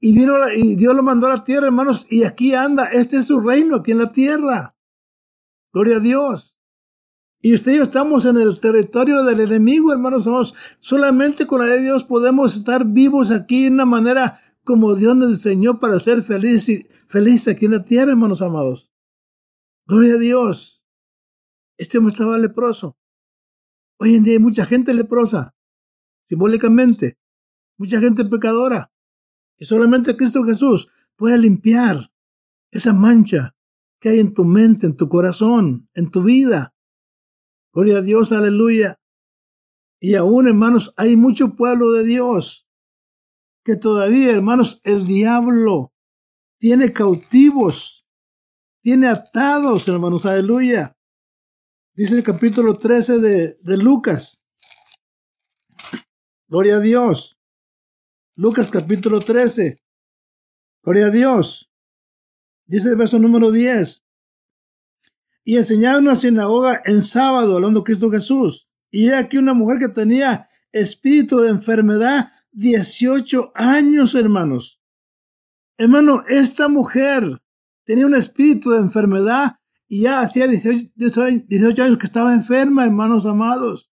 Y 0.00 0.12
vino 0.12 0.34
y 0.56 0.74
Dios 0.74 0.96
lo 0.96 1.04
mandó 1.04 1.28
a 1.28 1.36
la 1.36 1.44
tierra, 1.44 1.68
hermanos, 1.68 2.04
y 2.10 2.24
aquí 2.24 2.52
anda. 2.52 2.86
Este 2.86 3.18
es 3.18 3.26
su 3.26 3.38
reino, 3.38 3.76
aquí 3.76 3.92
en 3.92 3.98
la 3.98 4.10
tierra. 4.10 4.73
Gloria 5.74 5.96
a 5.96 6.00
Dios. 6.00 6.56
Y 7.42 7.52
usted 7.52 7.72
y 7.72 7.76
yo 7.78 7.82
estamos 7.82 8.24
en 8.26 8.36
el 8.36 8.60
territorio 8.60 9.24
del 9.24 9.40
enemigo, 9.40 9.92
hermanos. 9.92 10.22
Somos 10.22 10.54
solamente 10.78 11.48
con 11.48 11.60
la 11.60 11.66
de 11.66 11.82
Dios 11.82 12.04
podemos 12.04 12.56
estar 12.56 12.86
vivos 12.86 13.32
aquí 13.32 13.64
de 13.64 13.70
una 13.70 13.84
manera 13.84 14.40
como 14.62 14.94
Dios 14.94 15.16
nos 15.16 15.30
enseñó 15.30 15.80
para 15.80 15.98
ser 15.98 16.22
felices 16.22 16.84
feliz 17.08 17.48
aquí 17.48 17.66
en 17.66 17.72
la 17.72 17.84
tierra, 17.84 18.12
hermanos 18.12 18.40
amados. 18.40 18.92
Gloria 19.86 20.14
a 20.14 20.18
Dios. 20.18 20.84
Este 21.76 21.98
hombre 21.98 22.12
estaba 22.12 22.38
leproso. 22.38 22.96
Hoy 23.98 24.14
en 24.14 24.22
día 24.22 24.34
hay 24.34 24.38
mucha 24.38 24.66
gente 24.66 24.94
leprosa, 24.94 25.56
simbólicamente, 26.28 27.18
mucha 27.76 28.00
gente 28.00 28.24
pecadora. 28.24 28.92
Y 29.58 29.64
solamente 29.64 30.16
Cristo 30.16 30.44
Jesús 30.44 30.88
puede 31.16 31.36
limpiar 31.36 32.12
esa 32.70 32.92
mancha 32.92 33.53
que 34.04 34.10
hay 34.10 34.20
en 34.20 34.34
tu 34.34 34.44
mente, 34.44 34.84
en 34.84 34.96
tu 34.98 35.08
corazón, 35.08 35.88
en 35.94 36.10
tu 36.10 36.22
vida. 36.22 36.74
Gloria 37.72 37.96
a 37.96 38.02
Dios, 38.02 38.32
aleluya. 38.32 39.00
Y 39.98 40.14
aún, 40.14 40.46
hermanos, 40.46 40.92
hay 40.98 41.16
mucho 41.16 41.56
pueblo 41.56 41.90
de 41.92 42.04
Dios 42.04 42.68
que 43.64 43.76
todavía, 43.76 44.32
hermanos, 44.32 44.78
el 44.84 45.06
diablo 45.06 45.94
tiene 46.58 46.92
cautivos, 46.92 48.04
tiene 48.82 49.06
atados, 49.06 49.88
hermanos, 49.88 50.26
aleluya. 50.26 50.98
Dice 51.94 52.16
el 52.16 52.22
capítulo 52.22 52.76
13 52.76 53.20
de, 53.20 53.56
de 53.58 53.76
Lucas. 53.78 54.44
Gloria 56.46 56.76
a 56.76 56.80
Dios. 56.80 57.38
Lucas 58.36 58.70
capítulo 58.70 59.20
13. 59.20 59.78
Gloria 60.82 61.06
a 61.06 61.10
Dios. 61.10 61.70
Dice 62.66 62.90
el 62.90 62.96
verso 62.96 63.18
número 63.18 63.50
10. 63.50 64.04
Y 65.44 65.56
enseñaba 65.56 65.98
en 65.98 66.04
una 66.04 66.16
sinagoga 66.16 66.82
en 66.84 67.02
sábado, 67.02 67.56
hablando 67.56 67.84
Cristo 67.84 68.10
Jesús. 68.10 68.68
Y 68.90 69.08
he 69.08 69.14
aquí 69.14 69.36
una 69.36 69.54
mujer 69.54 69.78
que 69.78 69.88
tenía 69.88 70.48
espíritu 70.72 71.38
de 71.40 71.50
enfermedad 71.50 72.30
18 72.52 73.52
años, 73.54 74.14
hermanos. 74.14 74.80
Hermano, 75.76 76.24
esta 76.28 76.68
mujer 76.68 77.42
tenía 77.84 78.06
un 78.06 78.14
espíritu 78.14 78.70
de 78.70 78.78
enfermedad 78.78 79.56
y 79.88 80.02
ya 80.02 80.20
hacía 80.20 80.46
18, 80.46 81.22
años 81.82 81.98
que 81.98 82.06
estaba 82.06 82.32
enferma, 82.32 82.84
hermanos 82.84 83.26
amados. 83.26 83.92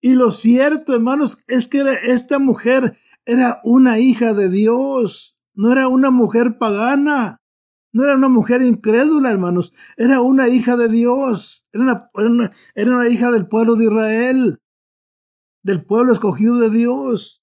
Y 0.00 0.14
lo 0.14 0.32
cierto, 0.32 0.94
hermanos, 0.94 1.44
es 1.46 1.68
que 1.68 1.84
esta 2.04 2.38
mujer 2.38 2.98
era 3.24 3.60
una 3.64 3.98
hija 3.98 4.32
de 4.32 4.48
Dios. 4.48 5.36
no 5.54 5.72
era 5.72 5.88
una 5.88 6.10
mujer 6.10 6.56
pagana, 6.58 7.40
no 7.92 8.04
era 8.04 8.14
una 8.14 8.28
mujer 8.28 8.62
incrédula, 8.62 9.30
hermanos, 9.30 9.72
era 9.96 10.20
una 10.20 10.48
hija 10.48 10.76
de 10.76 10.88
Dios, 10.88 11.66
era 11.72 12.10
una, 12.14 12.50
era 12.74 12.96
una, 12.96 13.08
hija 13.08 13.30
del 13.30 13.48
pueblo 13.48 13.76
de 13.76 13.84
Israel, 13.86 14.60
del 15.62 15.84
pueblo 15.84 16.12
escogido 16.12 16.58
de 16.58 16.70
Dios. 16.70 17.42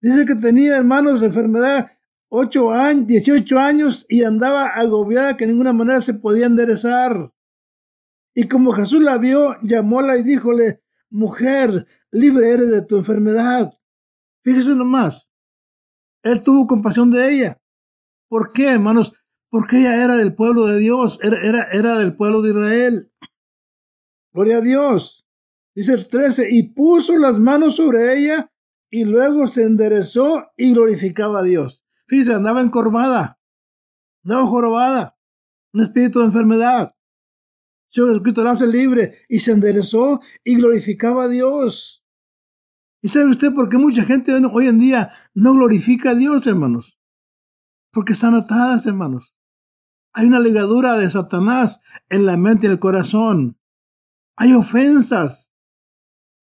Dice 0.00 0.24
que 0.24 0.34
tenía, 0.34 0.76
hermanos, 0.76 1.22
enfermedad 1.22 1.90
ocho 2.30 2.70
años, 2.70 3.06
18 3.08 3.58
años 3.58 4.06
y 4.08 4.22
andaba 4.22 4.68
agobiada 4.68 5.36
que 5.36 5.44
de 5.46 5.52
ninguna 5.52 5.72
manera 5.72 6.00
se 6.00 6.14
podía 6.14 6.46
enderezar. 6.46 7.32
Y 8.34 8.48
como 8.48 8.72
Jesús 8.72 9.02
la 9.02 9.18
vio, 9.18 9.56
llamóla 9.62 10.16
y 10.16 10.22
díjole, 10.22 10.82
mujer, 11.10 11.86
libre 12.10 12.50
eres 12.52 12.70
de 12.70 12.82
tu 12.82 12.96
enfermedad. 12.96 13.72
Fíjese 14.42 14.70
nomás. 14.70 15.28
Él 16.22 16.42
tuvo 16.42 16.66
compasión 16.66 17.10
de 17.10 17.34
ella. 17.34 17.60
¿Por 18.28 18.52
qué, 18.52 18.70
hermanos? 18.72 19.12
Porque 19.50 19.80
ella 19.80 20.02
era 20.02 20.16
del 20.16 20.34
pueblo 20.34 20.66
de 20.66 20.78
Dios, 20.78 21.18
era, 21.22 21.42
era, 21.42 21.64
era 21.72 21.98
del 21.98 22.16
pueblo 22.16 22.40
de 22.40 22.50
Israel. 22.50 23.12
Gloria 24.32 24.58
a 24.58 24.60
Dios. 24.60 25.26
Dice 25.74 25.92
el 25.92 26.08
13, 26.08 26.48
y 26.50 26.62
puso 26.72 27.16
las 27.16 27.38
manos 27.38 27.76
sobre 27.76 28.16
ella 28.16 28.52
y 28.90 29.04
luego 29.04 29.46
se 29.46 29.62
enderezó 29.62 30.50
y 30.56 30.72
glorificaba 30.72 31.40
a 31.40 31.42
Dios. 31.42 31.84
Fíjese, 32.06 32.34
andaba 32.34 32.60
encorvada, 32.60 33.40
andaba 34.24 34.46
jorobada, 34.46 35.16
un 35.72 35.82
espíritu 35.82 36.20
de 36.20 36.26
enfermedad. 36.26 36.94
Señor 37.88 38.10
Jesucristo 38.10 38.44
la 38.44 38.52
hace 38.52 38.66
libre 38.66 39.14
y 39.28 39.40
se 39.40 39.52
enderezó 39.52 40.20
y 40.44 40.56
glorificaba 40.56 41.24
a 41.24 41.28
Dios. 41.28 42.04
¿Y 43.02 43.08
sabe 43.08 43.26
usted 43.26 43.52
por 43.54 43.68
qué 43.68 43.78
mucha 43.78 44.04
gente 44.04 44.32
hoy 44.52 44.66
en 44.66 44.78
día 44.78 45.12
no 45.34 45.54
glorifica 45.54 46.10
a 46.10 46.14
Dios, 46.14 46.46
hermanos? 46.46 46.98
Porque 47.92 48.12
están 48.12 48.34
atadas, 48.34 48.86
hermanos. 48.86 49.34
Hay 50.12 50.26
una 50.26 50.40
ligadura 50.40 50.96
de 50.98 51.08
Satanás 51.08 51.80
en 52.08 52.26
la 52.26 52.36
mente 52.36 52.66
y 52.66 52.70
el 52.70 52.78
corazón. 52.78 53.58
Hay 54.36 54.54
ofensas. 54.54 55.52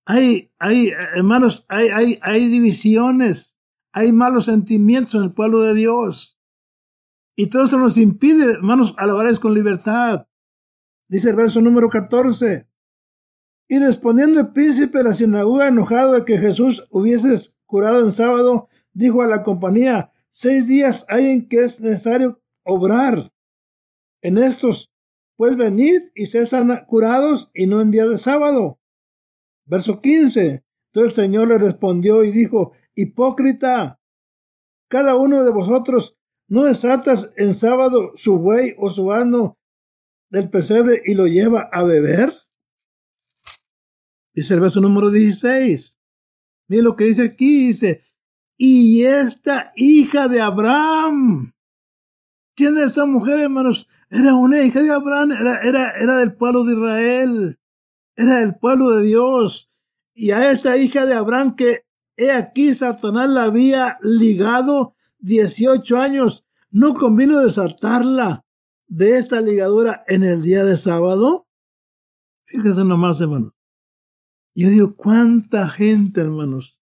Hay, 0.06 0.54
hay, 0.58 0.92
hermanos, 1.16 1.66
hay, 1.68 1.90
hay, 1.90 2.20
hay 2.22 2.48
divisiones. 2.48 3.58
Hay 3.92 4.12
malos 4.12 4.46
sentimientos 4.46 5.16
en 5.16 5.24
el 5.24 5.34
pueblo 5.34 5.62
de 5.62 5.74
Dios. 5.74 6.40
Y 7.36 7.48
todo 7.48 7.66
eso 7.66 7.78
nos 7.78 7.98
impide, 7.98 8.54
hermanos, 8.54 8.96
alabar 8.98 9.38
con 9.40 9.54
libertad. 9.54 10.28
Dice 11.08 11.30
el 11.30 11.36
verso 11.36 11.62
número 11.62 11.90
14. 11.90 12.68
Y 13.70 13.80
respondiendo 13.80 14.40
el 14.40 14.54
príncipe 14.54 15.00
de 15.00 15.04
la 15.04 15.14
sinagoga, 15.14 15.68
enojado 15.68 16.14
de 16.14 16.26
que 16.26 16.38
Jesús 16.38 16.88
hubiese 16.90 17.52
curado 17.66 18.00
en 18.04 18.12
sábado, 18.12 18.70
dijo 18.94 19.22
a 19.22 19.28
la 19.28 19.44
compañía, 19.44 20.12
seis 20.30 20.68
días 20.68 21.06
hay 21.10 21.28
en 21.28 21.48
que 21.48 21.66
es 21.66 21.82
necesario 21.82 22.42
obrar. 22.64 23.32
En 24.22 24.38
estos, 24.38 24.92
pues 25.36 25.56
venid 25.56 26.02
y 26.16 26.26
cesan 26.26 26.86
curados 26.88 27.52
y 27.54 27.68
no 27.68 27.82
en 27.82 27.92
día 27.92 28.06
de 28.06 28.18
sábado. 28.18 28.80
Verso 29.66 30.02
15. 30.02 30.64
Entonces 30.94 31.18
el 31.18 31.26
Señor 31.26 31.48
le 31.50 31.58
respondió 31.58 32.24
y 32.24 32.32
dijo, 32.32 32.74
Hipócrita, 32.96 34.00
cada 34.90 35.16
uno 35.16 35.44
de 35.44 35.52
vosotros 35.52 36.18
no 36.48 36.64
desatas 36.64 37.30
en 37.36 37.54
sábado 37.54 38.14
su 38.16 38.40
buey 38.40 38.74
o 38.78 38.90
su 38.90 39.12
asno 39.12 39.58
del 40.30 40.50
pesebre 40.50 41.02
y 41.06 41.14
lo 41.14 41.28
lleva 41.28 41.70
a 41.72 41.84
beber? 41.84 42.34
Dice 44.34 44.54
el 44.54 44.60
verso 44.60 44.82
número 44.82 45.10
16. 45.10 46.00
Mira 46.70 46.84
lo 46.84 46.96
que 46.96 47.06
dice 47.06 47.24
aquí, 47.24 47.68
dice, 47.68 48.04
y 48.58 49.04
esta 49.04 49.72
hija 49.76 50.28
de 50.28 50.42
Abraham. 50.42 51.54
¿Quién 52.56 52.78
es 52.78 52.90
esta 52.90 53.06
mujer, 53.06 53.40
hermanos? 53.40 53.88
Era 54.10 54.36
una 54.36 54.64
hija 54.64 54.82
de 54.82 54.92
Abraham, 54.92 55.32
era, 55.32 55.62
era, 55.62 55.92
era 55.92 56.18
del 56.18 56.34
pueblo 56.34 56.64
de 56.64 56.74
Israel, 56.74 57.60
era 58.16 58.40
del 58.40 58.56
pueblo 58.56 58.92
de 58.92 59.04
Dios. 59.04 59.70
Y 60.14 60.32
a 60.32 60.52
esta 60.52 60.78
hija 60.78 61.06
de 61.06 61.14
Abraham 61.14 61.56
que 61.56 61.86
he 62.16 62.32
aquí 62.32 62.74
Satanás 62.74 63.30
la 63.30 63.44
había 63.44 63.98
ligado 64.02 64.96
18 65.20 65.98
años, 65.98 66.46
no 66.72 66.94
convino 66.94 67.40
desatarla 67.40 68.46
de 68.88 69.18
esta 69.18 69.42
ligadura 69.42 70.04
en 70.08 70.24
el 70.24 70.42
día 70.42 70.64
de 70.64 70.78
sábado? 70.78 71.48
Fíjese 72.46 72.84
nomás, 72.86 73.20
hermanos. 73.20 73.54
Yo 74.56 74.70
digo, 74.70 74.96
¿cuánta 74.96 75.70
gente, 75.70 76.22
hermanos? 76.22 76.80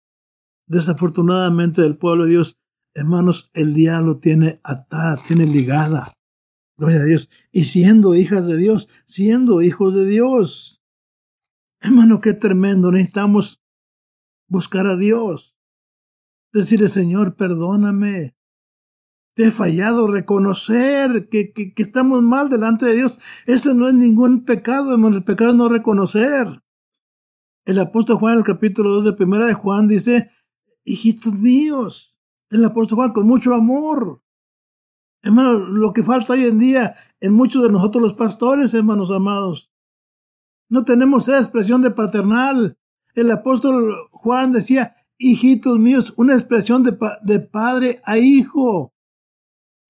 Desafortunadamente 0.67 1.81
del 1.81 1.97
pueblo 1.97 2.25
de 2.25 2.31
Dios, 2.31 2.59
hermanos, 2.93 3.49
el 3.53 3.73
diablo 3.73 4.19
tiene 4.19 4.59
atada, 4.63 5.17
tiene 5.25 5.45
ligada. 5.45 6.13
Gloria 6.77 7.01
a 7.01 7.05
Dios. 7.05 7.29
Y 7.51 7.65
siendo 7.65 8.15
hijas 8.15 8.47
de 8.47 8.57
Dios, 8.57 8.89
siendo 9.05 9.61
hijos 9.61 9.95
de 9.95 10.05
Dios. 10.05 10.81
Hermano, 11.81 12.21
qué 12.21 12.33
tremendo. 12.33 12.91
Necesitamos 12.91 13.61
buscar 14.47 14.87
a 14.87 14.97
Dios. 14.97 15.55
Decirle, 16.51 16.89
Señor, 16.89 17.35
perdóname 17.35 18.35
te 19.35 19.47
he 19.47 19.51
fallado, 19.51 20.07
reconocer 20.07 21.27
que, 21.29 21.53
que, 21.53 21.73
estamos 21.77 22.21
mal 22.21 22.49
delante 22.49 22.85
de 22.85 22.95
Dios. 22.95 23.19
Eso 23.45 23.73
no 23.73 23.87
es 23.87 23.93
ningún 23.93 24.45
pecado, 24.45 24.91
hermano. 24.91 25.17
El 25.17 25.23
pecado 25.23 25.51
es 25.51 25.55
no 25.55 25.69
reconocer. 25.69 26.61
El 27.65 27.79
apóstol 27.79 28.17
Juan, 28.17 28.33
en 28.33 28.39
el 28.39 28.45
capítulo 28.45 28.91
2 28.91 29.05
de 29.05 29.13
Primera 29.13 29.45
de 29.45 29.53
Juan, 29.53 29.87
dice, 29.87 30.29
hijitos 30.83 31.33
míos, 31.35 32.15
el 32.49 32.63
apóstol 32.63 32.97
Juan 32.97 33.13
con 33.13 33.25
mucho 33.25 33.53
amor. 33.53 34.21
Hermano, 35.23 35.57
lo 35.57 35.93
que 35.93 36.03
falta 36.03 36.33
hoy 36.33 36.43
en 36.43 36.59
día 36.59 36.95
en 37.21 37.33
muchos 37.33 37.63
de 37.63 37.69
nosotros 37.69 38.03
los 38.03 38.13
pastores, 38.13 38.73
hermanos 38.73 39.09
amados. 39.09 39.71
No 40.69 40.83
tenemos 40.83 41.27
esa 41.29 41.39
expresión 41.39 41.81
de 41.81 41.91
paternal. 41.91 42.77
El 43.15 43.31
apóstol 43.31 43.95
Juan 44.11 44.51
decía, 44.51 44.97
hijitos 45.17 45.79
míos, 45.79 46.13
una 46.17 46.33
expresión 46.33 46.83
de, 46.83 46.97
de 47.21 47.39
padre 47.39 48.01
a 48.03 48.17
hijo. 48.17 48.93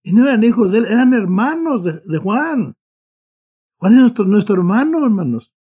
Y 0.03 0.13
no 0.13 0.23
eran 0.23 0.43
hijos 0.43 0.71
de 0.71 0.79
él, 0.79 0.85
eran 0.85 1.13
hermanos 1.13 1.83
de, 1.83 2.17
Juan. 2.19 2.75
Juan 3.77 3.93
es 3.93 3.99
nuestro, 3.99 4.25
nuestro 4.25 4.55
hermano, 4.55 5.03
hermanos. 5.03 5.51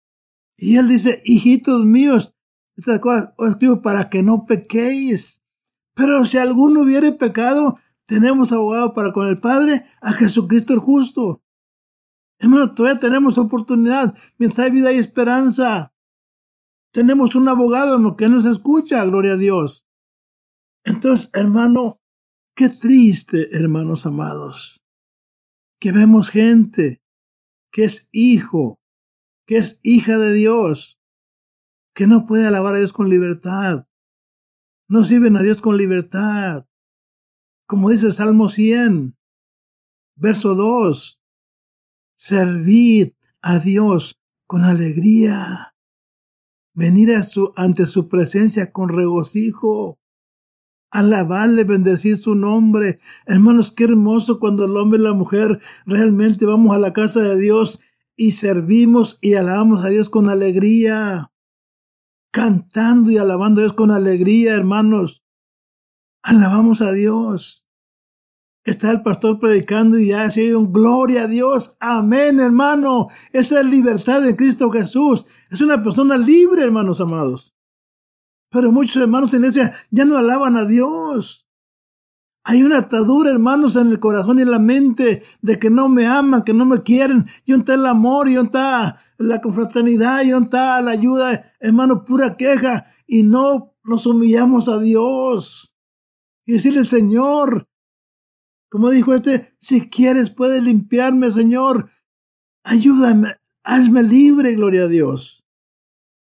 Y 0.59 0.77
él 0.77 0.89
dice, 0.89 1.23
hijitos 1.25 1.87
míos, 1.87 2.35
estas 2.77 3.01
cosas 3.01 3.33
os 3.39 3.51
escribo 3.51 3.81
para 3.81 4.11
que 4.11 4.23
no 4.23 4.45
pequéis. 4.45 5.43
Pero 5.95 6.25
si 6.27 6.37
alguno 6.37 6.83
hubiere 6.83 7.13
pecado, 7.13 7.79
tenemos 8.07 8.53
abogado 8.53 8.93
para 8.93 9.13
con 9.13 9.29
el 9.29 9.39
Padre, 9.39 9.87
a 10.01 10.13
Jesucristo 10.13 10.73
el 10.75 10.81
justo. 10.81 11.43
Hermano, 12.39 12.75
todavía 12.75 13.01
tenemos 13.01 13.39
oportunidad. 13.39 14.17
Mientras 14.39 14.67
hay 14.67 14.73
vida 14.73 14.93
y 14.93 14.99
esperanza. 14.99 15.93
Tenemos 16.93 17.35
un 17.35 17.49
abogado 17.49 17.97
en 17.97 18.03
lo 18.03 18.17
que 18.17 18.29
nos 18.29 18.45
escucha, 18.45 19.05
gloria 19.05 19.33
a 19.33 19.37
Dios. 19.37 19.87
Entonces, 20.85 21.31
hermano, 21.33 22.03
Qué 22.55 22.69
triste, 22.69 23.57
hermanos 23.57 24.05
amados, 24.05 24.85
que 25.81 25.91
vemos 25.91 26.29
gente 26.29 27.03
que 27.73 27.85
es 27.85 28.11
hijo, 28.13 28.79
que 29.47 29.57
es 29.57 29.81
hija 29.83 30.19
de 30.19 30.35
Dios, 30.35 31.01
que 31.95 32.07
no 32.07 32.27
puede 32.27 32.47
alabar 32.47 32.75
a 32.75 32.79
Dios 32.79 32.93
con 32.93 33.09
libertad, 33.09 33.87
no 34.87 35.07
sirven 35.07 35.39
a 35.39 35.43
Dios 35.43 35.63
con 35.63 35.79
libertad. 35.79 36.67
Como 37.73 37.89
dice 37.89 38.09
el 38.09 38.13
Salmo 38.13 38.51
100, 38.51 39.17
verso 40.17 40.55
2, 40.55 41.23
servid 42.17 43.13
a 43.41 43.61
Dios 43.61 44.21
con 44.47 44.61
alegría, 44.61 45.75
venir 46.75 47.23
su, 47.23 47.55
ante 47.57 47.87
su 47.87 48.11
presencia 48.11 48.73
con 48.73 48.91
regocijo 48.91 49.99
alabarle, 50.91 51.65
bendecir 51.65 52.19
su 52.19 52.35
nombre. 52.35 52.99
Hermanos, 53.25 53.73
qué 53.73 53.85
hermoso 53.85 54.39
cuando 54.39 54.67
el 54.67 54.77
hombre 54.77 55.01
y 55.01 55.05
la 55.05 55.15
mujer 55.15 55.59
realmente 55.87 56.45
vamos 56.45 56.77
a 56.77 56.79
la 56.79 56.93
casa 56.93 57.21
de 57.21 57.39
Dios 57.39 57.81
y 58.17 58.33
servimos 58.33 59.17
y 59.23 59.33
alabamos 59.33 59.83
a 59.83 59.89
Dios 59.89 60.11
con 60.11 60.29
alegría. 60.29 61.33
Cantando 62.33 63.11
y 63.11 63.17
alabando 63.17 63.63
a 63.63 63.65
Dios 63.65 63.73
con 63.73 63.91
alegría, 63.91 64.53
hermanos. 64.53 65.25
Alabamos 66.23 66.83
a 66.83 66.93
Dios. 66.93 67.62
Está 68.65 68.93
el 68.93 69.03
pastor 69.03 69.41
predicando 69.41 69.99
y 69.99 70.09
ya 70.09 70.31
se 70.31 70.55
un 70.55 70.73
gloria 70.73 71.25
a 71.25 71.27
Dios. 71.27 71.77
Amén, 71.81 72.39
hermano. 72.39 73.09
Esa 73.33 73.61
es 73.61 73.67
libertad 73.67 74.23
de 74.23 74.37
Cristo 74.37 74.71
Jesús. 74.71 75.27
Es 75.51 75.61
una 75.61 75.83
persona 75.83 76.17
libre, 76.17 76.63
hermanos 76.63 77.01
amados. 77.01 77.57
Pero 78.51 78.71
muchos 78.71 79.03
hermanos 79.03 79.35
en 79.35 79.43
la 79.43 79.73
ya 79.91 80.05
no 80.05 80.17
alaban 80.17 80.57
a 80.57 80.65
Dios. 80.65 81.49
Hay 82.45 82.63
una 82.63 82.79
atadura, 82.79 83.31
hermanos, 83.31 83.77
en 83.77 83.91
el 83.91 84.01
corazón 84.01 84.39
y 84.39 84.43
en 84.43 84.51
la 84.51 84.59
mente 84.59 85.23
de 85.43 85.59
que 85.59 85.71
no 85.71 85.89
me 85.89 86.07
aman, 86.07 86.43
que 86.43 86.53
no 86.53 86.65
me 86.65 86.83
quieren. 86.83 87.27
Y 87.45 87.55
está 87.55 87.75
el 87.75 87.87
amor, 87.87 88.29
y 88.29 88.37
está 88.37 88.99
la 89.17 89.41
confraternidad, 89.41 90.23
y 90.23 90.33
está 90.33 90.81
la 90.83 90.91
ayuda, 90.91 91.53
hermano, 91.61 92.05
pura 92.05 92.37
queja. 92.37 92.87
Y 93.07 93.23
no 93.23 93.75
nos 93.85 94.07
humillamos 94.07 94.69
a 94.69 94.79
Dios. 94.79 95.77
Y 96.45 96.55
decirle, 96.55 96.85
Señor, 96.85 97.69
Como 98.73 98.89
dijo 98.89 99.13
este, 99.13 99.55
si 99.59 99.91
quieres 99.91 100.31
puedes 100.31 100.63
limpiarme, 100.63 101.31
Señor. 101.31 101.91
Ayúdame, 102.65 103.37
hazme 103.63 104.03
libre, 104.03 104.55
gloria 104.55 104.85
a 104.85 104.89
Dios. 104.89 105.45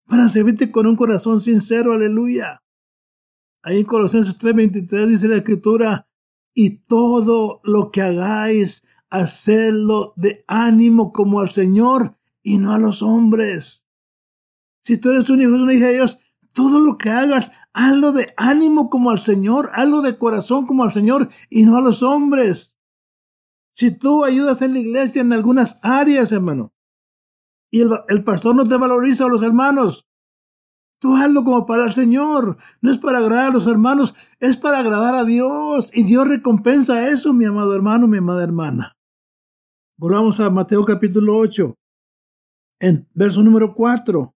Para 0.07 0.27
servirte 0.27 0.73
con 0.73 0.87
un 0.87 0.97
corazón 0.97 1.41
sincero, 1.41 1.93
aleluya. 1.93 2.63
Ahí 3.63 3.81
en 3.81 3.85
Colosenses 3.85 4.39
3:23 4.39 5.07
dice 5.07 5.29
la 5.29 5.37
escritura, 5.37 6.09
y 6.55 6.79
todo 6.79 7.61
lo 7.63 7.91
que 7.91 8.01
hagáis, 8.01 8.85
hacedlo 9.11 10.15
de 10.17 10.43
ánimo 10.47 11.13
como 11.13 11.41
al 11.41 11.51
Señor 11.51 12.17
y 12.43 12.57
no 12.57 12.73
a 12.73 12.79
los 12.79 13.03
hombres. 13.03 13.87
Si 14.83 14.97
tú 14.97 15.11
eres 15.11 15.29
un 15.29 15.43
hijo, 15.43 15.53
una 15.53 15.75
hija 15.75 15.89
de 15.89 15.93
Dios, 15.93 16.19
todo 16.53 16.81
lo 16.81 16.99
que 16.99 17.11
hagas, 17.11 17.53
hazlo 17.73 18.13
de 18.13 18.33
ánimo 18.37 18.91
como 18.91 19.11
al 19.11 19.21
Señor, 19.21 19.71
hazlo 19.75 20.03
de 20.03 20.19
corazón 20.19 20.67
como 20.67 20.85
al 20.85 20.93
Señor 20.93 21.29
y 21.49 21.65
no 21.65 21.77
a 21.77 21.81
los 21.81 22.03
hombres. 22.03 22.81
Si 23.75 23.91
tú 23.91 24.25
ayudas 24.25 24.63
en 24.63 24.75
la 24.75 24.81
iglesia 24.81 25.23
en 25.23 25.33
algunas 25.33 25.79
áreas, 25.83 26.33
hermano, 26.33 26.73
y 27.71 27.83
el, 27.83 28.25
pastor 28.25 28.57
no 28.57 28.65
te 28.65 28.77
valoriza 28.77 29.27
a 29.27 29.29
los 29.29 29.43
hermanos, 29.43 30.09
tú 30.99 31.17
hazlo 31.17 31.45
como 31.45 31.67
para 31.67 31.85
el 31.85 31.95
Señor. 31.95 32.59
No 32.81 32.91
es 32.91 32.99
para 32.99 33.19
agradar 33.19 33.47
a 33.47 33.55
los 33.55 33.67
hermanos, 33.69 34.15
es 34.41 34.57
para 34.57 34.81
agradar 34.81 35.15
a 35.15 35.25
Dios. 35.25 35.91
Y 35.95 36.03
Dios 36.03 36.27
recompensa 36.27 37.09
eso, 37.09 37.33
mi 37.33 37.45
amado 37.45 37.75
hermano, 37.75 38.09
mi 38.09 38.19
amada 38.19 38.43
hermana. 38.43 38.97
Volvamos 39.97 40.41
a 40.41 40.51
Mateo 40.51 40.85
capítulo 40.85 41.37
8, 41.37 41.75
en 42.81 43.09
verso 43.15 43.43
número 43.43 43.75
4. 43.75 44.35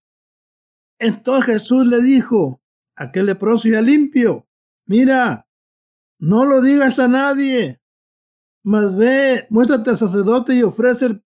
Entonces 1.05 1.45
Jesús 1.45 1.87
le 1.87 2.01
dijo, 2.01 2.63
aquel 2.97 3.27
leproso 3.27 3.69
ya 3.69 3.83
limpio, 3.83 4.49
mira, 4.87 5.47
no 6.19 6.47
lo 6.47 6.63
digas 6.63 6.99
a 6.99 7.09
nadie, 7.09 7.83
mas 8.63 8.97
ve, 8.97 9.47
muéstrate 9.51 9.91
al 9.91 9.99
sacerdote 9.99 10.55
y 10.55 10.63
ofrece 10.63 11.05
el 11.05 11.23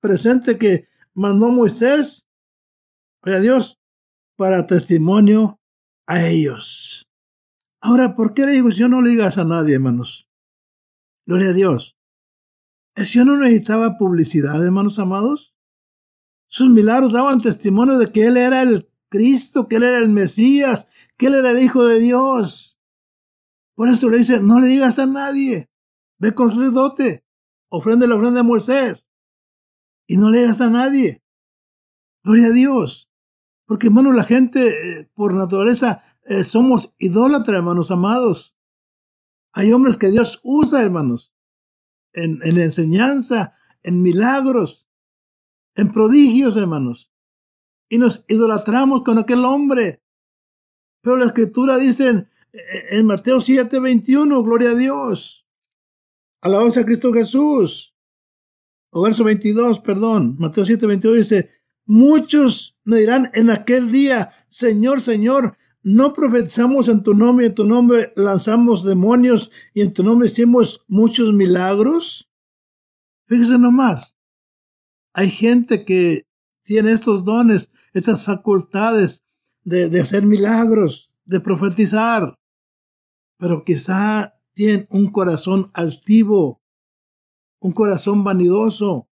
presente 0.00 0.58
que 0.58 0.86
mandó 1.12 1.48
Moisés, 1.48 2.28
a 3.22 3.40
Dios, 3.40 3.80
para 4.36 4.64
testimonio 4.68 5.58
a 6.06 6.24
ellos. 6.28 7.10
Ahora, 7.80 8.14
¿por 8.14 8.32
qué 8.32 8.46
le 8.46 8.52
digo, 8.52 8.70
si 8.70 8.78
yo 8.78 8.88
no 8.88 9.02
le 9.02 9.10
digas 9.10 9.38
a 9.38 9.44
nadie, 9.44 9.74
hermanos? 9.74 10.28
Gloria 11.26 11.48
a 11.48 11.52
Dios. 11.52 11.96
¿El 12.94 13.06
Señor 13.06 13.26
no 13.26 13.36
necesitaba 13.38 13.98
publicidad, 13.98 14.64
hermanos 14.64 15.00
amados? 15.00 15.52
Sus 16.46 16.70
milagros 16.70 17.10
daban 17.10 17.40
testimonio 17.40 17.98
de 17.98 18.12
que 18.12 18.24
Él 18.26 18.36
era 18.36 18.62
el 18.62 18.88
Cristo, 19.08 19.68
que 19.68 19.76
Él 19.76 19.84
era 19.84 19.98
el 19.98 20.08
Mesías, 20.08 20.88
que 21.16 21.26
Él 21.26 21.34
era 21.34 21.50
el 21.50 21.62
Hijo 21.62 21.84
de 21.84 21.98
Dios. 21.98 22.78
Por 23.74 23.88
eso 23.88 24.08
le 24.08 24.18
dice, 24.18 24.40
no 24.40 24.60
le 24.60 24.68
digas 24.68 24.98
a 24.98 25.06
nadie. 25.06 25.70
Ve 26.18 26.34
con 26.34 26.50
sacerdote, 26.50 27.24
ofrende 27.68 28.06
la 28.06 28.16
ofrenda 28.16 28.38
de 28.38 28.46
Moisés. 28.46 29.08
Y 30.06 30.16
no 30.16 30.30
le 30.30 30.40
digas 30.40 30.60
a 30.60 30.70
nadie. 30.70 31.22
Gloria 32.24 32.48
a 32.48 32.50
Dios. 32.50 33.10
Porque, 33.66 33.88
hermano, 33.88 34.12
la 34.12 34.24
gente, 34.24 34.68
eh, 34.68 35.10
por 35.14 35.34
naturaleza, 35.34 36.02
eh, 36.22 36.44
somos 36.44 36.94
idólatras, 36.98 37.56
hermanos 37.56 37.90
amados. 37.90 38.56
Hay 39.52 39.72
hombres 39.72 39.96
que 39.96 40.10
Dios 40.10 40.40
usa, 40.42 40.82
hermanos, 40.82 41.32
en 42.12 42.40
enseñanza, 42.42 43.54
en 43.82 44.02
milagros, 44.02 44.88
en 45.74 45.92
prodigios, 45.92 46.56
hermanos 46.56 47.10
y 47.88 47.98
nos 47.98 48.24
idolatramos 48.28 49.02
con 49.02 49.18
aquel 49.18 49.44
hombre. 49.44 50.02
Pero 51.02 51.16
la 51.16 51.26
escritura 51.26 51.78
dice 51.78 52.28
en, 52.90 53.06
Mateo 53.06 53.40
7, 53.40 53.78
21, 53.78 54.42
gloria 54.42 54.70
a 54.70 54.74
Dios. 54.74 55.46
Alabanza 56.40 56.80
a 56.80 56.84
Cristo 56.84 57.12
Jesús. 57.12 57.94
O 58.90 59.02
verso 59.02 59.24
22, 59.24 59.80
perdón. 59.80 60.36
Mateo 60.38 60.64
7, 60.64 60.86
22 60.86 61.16
dice, 61.18 61.50
muchos 61.84 62.78
me 62.84 62.98
dirán 62.98 63.30
en 63.34 63.50
aquel 63.50 63.92
día, 63.92 64.32
Señor, 64.48 65.00
Señor, 65.00 65.56
no 65.82 66.12
profetizamos 66.12 66.88
en 66.88 67.02
tu 67.04 67.14
nombre, 67.14 67.46
en 67.46 67.54
tu 67.54 67.64
nombre 67.64 68.12
lanzamos 68.16 68.82
demonios 68.82 69.52
y 69.72 69.82
en 69.82 69.92
tu 69.92 70.02
nombre 70.02 70.26
hicimos 70.26 70.84
muchos 70.88 71.32
milagros. 71.32 72.28
Fíjese 73.26 73.58
nomás. 73.58 74.16
Hay 75.12 75.30
gente 75.30 75.84
que 75.84 76.26
tiene 76.66 76.90
estos 76.90 77.24
dones, 77.24 77.72
estas 77.92 78.24
facultades 78.24 79.24
de, 79.62 80.00
hacer 80.00 80.26
milagros, 80.26 81.10
de 81.24 81.40
profetizar, 81.40 82.34
pero 83.38 83.64
quizá 83.64 84.34
tienen 84.52 84.86
un 84.90 85.10
corazón 85.12 85.70
altivo, 85.74 86.60
un 87.60 87.72
corazón 87.72 88.24
vanidoso, 88.24 89.08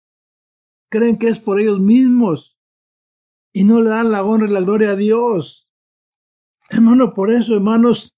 creen 0.90 1.18
que 1.18 1.28
es 1.28 1.38
por 1.38 1.60
ellos 1.60 1.78
mismos 1.78 2.58
y 3.52 3.64
no 3.64 3.82
le 3.82 3.90
dan 3.90 4.10
la 4.10 4.24
honra 4.24 4.48
y 4.48 4.52
la 4.52 4.60
gloria 4.60 4.90
a 4.90 4.96
Dios. 4.96 5.68
Hermano, 6.70 7.10
por 7.10 7.30
eso, 7.30 7.54
hermanos, 7.54 8.16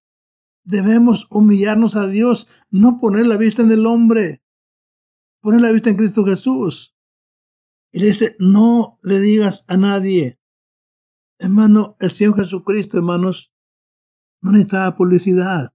debemos 0.63 1.27
humillarnos 1.29 1.97
a 1.97 2.07
Dios, 2.07 2.47
no 2.71 3.01
poner 3.01 3.27
la 3.27 3.37
vista 3.37 3.63
en 3.63 3.73
el 3.73 3.85
hombre, 3.85 4.43
poner 5.41 5.61
la 5.61 5.73
vista 5.73 5.91
en 5.91 5.97
Cristo 5.97 6.25
Jesús. 6.25 6.94
Y 7.95 8.01
le 8.01 8.07
dice, 8.07 8.35
no 8.41 8.99
le 9.03 9.21
digas 9.21 9.65
a 9.69 9.77
nadie. 9.77 10.41
Hermano, 11.39 11.97
el 12.01 12.11
Señor 12.11 12.35
Jesucristo, 12.35 12.97
hermanos, 12.97 13.53
no 14.43 14.51
necesitaba 14.51 14.97
publicidad. 14.97 15.73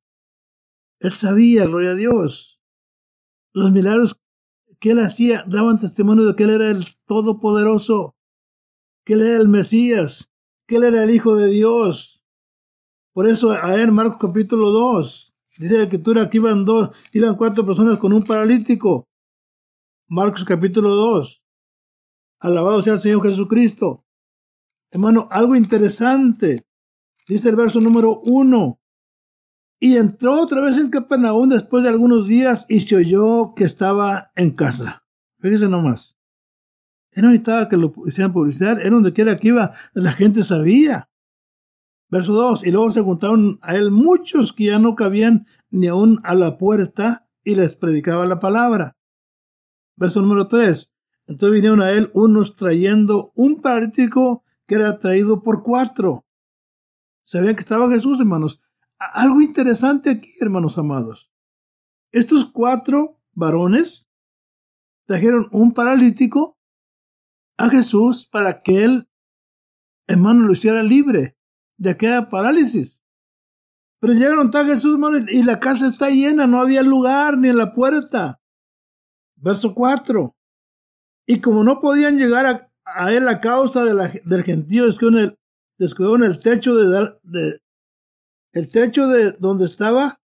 Él 1.00 1.14
sabía, 1.14 1.66
gloria 1.66 1.92
a 1.92 1.96
Dios. 1.96 2.60
Los 3.54 3.72
milagros 3.72 4.20
que 4.82 4.92
él 4.92 5.00
hacía 5.00 5.46
daban 5.48 5.80
testimonio 5.80 6.26
de 6.26 6.36
que 6.36 6.44
él 6.44 6.50
era 6.50 6.70
el 6.70 6.88
Todopoderoso, 7.06 8.18
que 9.06 9.14
él 9.14 9.22
era 9.22 9.38
el 9.38 9.48
Mesías, 9.48 10.30
que 10.68 10.76
él 10.76 10.84
era 10.84 11.06
el 11.06 11.12
Hijo 11.12 11.38
de 11.38 11.48
Dios. 11.48 12.22
Por 13.14 13.30
eso, 13.30 13.52
a 13.52 13.68
ver, 13.68 13.94
Marcos 13.94 14.18
capítulo 14.20 14.72
2, 14.72 15.34
dice 15.58 15.78
la 15.78 15.84
escritura 15.84 16.30
que 16.30 16.36
iban 16.36 16.66
dos, 16.66 16.90
iban 17.14 17.38
cuatro 17.38 17.66
personas 17.66 17.98
con 17.98 18.12
un 18.12 18.24
paralítico. 18.24 19.08
Marcos 20.10 20.44
capítulo 20.44 20.94
2. 20.96 21.39
Alabado 22.40 22.82
sea 22.82 22.94
el 22.94 23.00
Señor 23.00 23.22
Jesucristo. 23.24 24.06
Hermano, 24.92 25.28
algo 25.30 25.56
interesante. 25.56 26.66
Dice 27.28 27.50
el 27.50 27.56
verso 27.56 27.80
número 27.80 28.22
uno. 28.26 28.80
Y 29.80 29.98
entró 29.98 30.42
otra 30.42 30.62
vez 30.62 30.78
en 30.78 30.90
Capernaum 30.90 31.50
después 31.50 31.84
de 31.84 31.90
algunos 31.90 32.28
días 32.28 32.66
y 32.68 32.82
se 32.82 32.96
oyó 32.96 33.54
que 33.56 33.64
estaba 33.64 34.32
en 34.36 34.52
casa. 34.52 35.06
Fíjese 35.40 35.68
nomás. 35.68 36.18
Él 37.12 37.24
no 37.24 37.30
necesitaba 37.30 37.70
que 37.70 37.78
lo 37.78 37.94
hicieran 38.06 38.34
publicidad, 38.34 38.80
era 38.80 38.92
donde 38.92 39.14
quiera 39.14 39.38
que 39.38 39.50
iba, 39.50 39.74
la 39.94 40.12
gente 40.12 40.44
sabía. 40.44 41.10
Verso 42.10 42.34
2. 42.34 42.66
Y 42.66 42.72
luego 42.72 42.92
se 42.92 43.02
juntaron 43.02 43.60
a 43.62 43.76
él 43.76 43.92
muchos 43.92 44.54
que 44.54 44.66
ya 44.66 44.80
no 44.80 44.96
cabían 44.96 45.46
ni 45.70 45.88
aún 45.88 46.20
a 46.24 46.36
la 46.36 46.58
puerta 46.58 47.30
y 47.44 47.56
les 47.56 47.76
predicaba 47.76 48.26
la 48.26 48.40
palabra. 48.40 48.98
Verso 49.96 50.22
número 50.22 50.48
3. 50.48 50.92
Entonces 51.30 51.54
vinieron 51.54 51.80
a 51.82 51.92
él 51.92 52.10
unos 52.16 52.56
trayendo 52.56 53.32
un 53.36 53.62
paralítico 53.62 54.44
que 54.66 54.76
era 54.76 54.98
traído 54.98 55.44
por 55.44 55.62
cuatro. 55.62 56.26
Sabían 57.24 57.54
que 57.54 57.60
estaba 57.60 57.88
Jesús, 57.88 58.20
hermanos. 58.20 58.60
Algo 58.98 59.40
interesante 59.40 60.10
aquí, 60.10 60.34
hermanos 60.42 60.80
amados. 60.80 61.32
Estos 62.12 62.46
cuatro 62.52 63.22
varones 63.34 64.10
trajeron 65.06 65.48
un 65.52 65.72
paralítico 65.72 66.58
a 67.58 67.70
Jesús 67.70 68.26
para 68.26 68.64
que 68.64 68.84
él, 68.84 69.08
hermano, 70.08 70.48
lo 70.48 70.54
hiciera 70.54 70.82
libre 70.82 71.38
de 71.78 71.92
aquella 71.92 72.28
parálisis. 72.28 73.04
Pero 74.00 74.14
llegaron 74.14 74.50
a 74.52 74.66
Jesús, 74.66 74.94
hermano, 74.94 75.20
y 75.32 75.44
la 75.44 75.60
casa 75.60 75.86
está 75.86 76.10
llena, 76.10 76.48
no 76.48 76.60
había 76.60 76.82
lugar 76.82 77.38
ni 77.38 77.50
en 77.50 77.58
la 77.58 77.72
puerta. 77.72 78.42
Verso 79.36 79.76
4. 79.76 80.36
Y 81.30 81.42
como 81.42 81.64
no 81.64 81.80
podían 81.80 82.18
llegar 82.18 82.72
a, 82.84 83.12
él 83.14 83.28
a 83.28 83.40
causa 83.40 83.84
del 83.84 84.44
gentío, 84.44 84.88
descubrieron 84.88 86.24
el, 86.24 86.40
techo 86.40 86.74
de, 86.74 87.62
el 88.52 88.70
techo 88.72 89.08
de 89.08 89.34
donde 89.34 89.66
estaba 89.66 90.20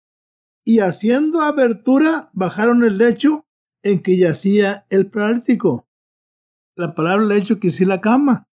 y 0.63 0.80
haciendo 0.80 1.42
abertura 1.42 2.30
bajaron 2.32 2.86
el 2.86 2.98
lecho 2.98 3.46
en 3.84 4.02
que 4.02 4.16
yacía 4.16 4.86
el 4.89 5.12
paralítico. 5.12 5.89
La 6.78 6.96
palabra 6.96 7.26
lecho 7.26 7.60
que 7.60 7.70
sí 7.70 7.84
la 7.84 8.00
cama. 8.00 8.48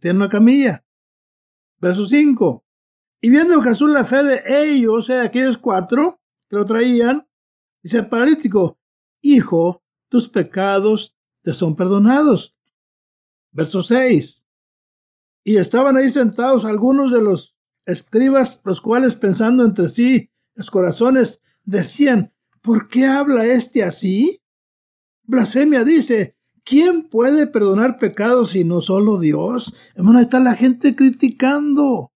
Tiene 0.00 0.18
una 0.18 0.28
camilla. 0.28 0.84
Verso 1.78 2.04
5. 2.04 2.62
Y 3.22 3.30
viendo 3.30 3.62
Jesús 3.62 3.90
la 3.90 4.04
fe 4.04 4.22
de 4.22 4.42
ellos, 4.46 4.98
o 4.98 5.00
sea, 5.02 5.22
aquellos 5.22 5.56
cuatro 5.56 6.20
que 6.50 6.56
lo 6.56 6.66
traían, 6.66 7.26
dice 7.82 7.96
el 7.96 8.08
paralítico, 8.10 8.78
Hijo, 9.22 9.82
tus 10.10 10.28
pecados 10.28 11.16
te 11.42 11.52
son 11.54 11.76
perdonados. 11.76 12.56
Verso 13.52 13.82
6. 13.82 14.46
Y 15.44 15.56
estaban 15.56 15.96
ahí 15.96 16.10
sentados 16.10 16.64
algunos 16.64 17.12
de 17.12 17.22
los 17.22 17.56
escribas, 17.86 18.60
los 18.64 18.80
cuales 18.80 19.16
pensando 19.16 19.64
entre 19.64 19.88
sí, 19.88 20.30
los 20.54 20.70
corazones, 20.70 21.40
decían, 21.64 22.32
¿por 22.60 22.88
qué 22.88 23.06
habla 23.06 23.46
este 23.46 23.82
así? 23.82 24.42
Blasfemia 25.24 25.84
dice, 25.84 26.36
¿quién 26.64 27.08
puede 27.08 27.46
perdonar 27.46 27.98
pecados 27.98 28.50
si 28.50 28.64
no 28.64 28.80
solo 28.80 29.18
Dios? 29.18 29.74
Hermano, 29.94 30.20
está 30.20 30.40
la 30.40 30.54
gente 30.54 30.94
criticando. 30.94 32.12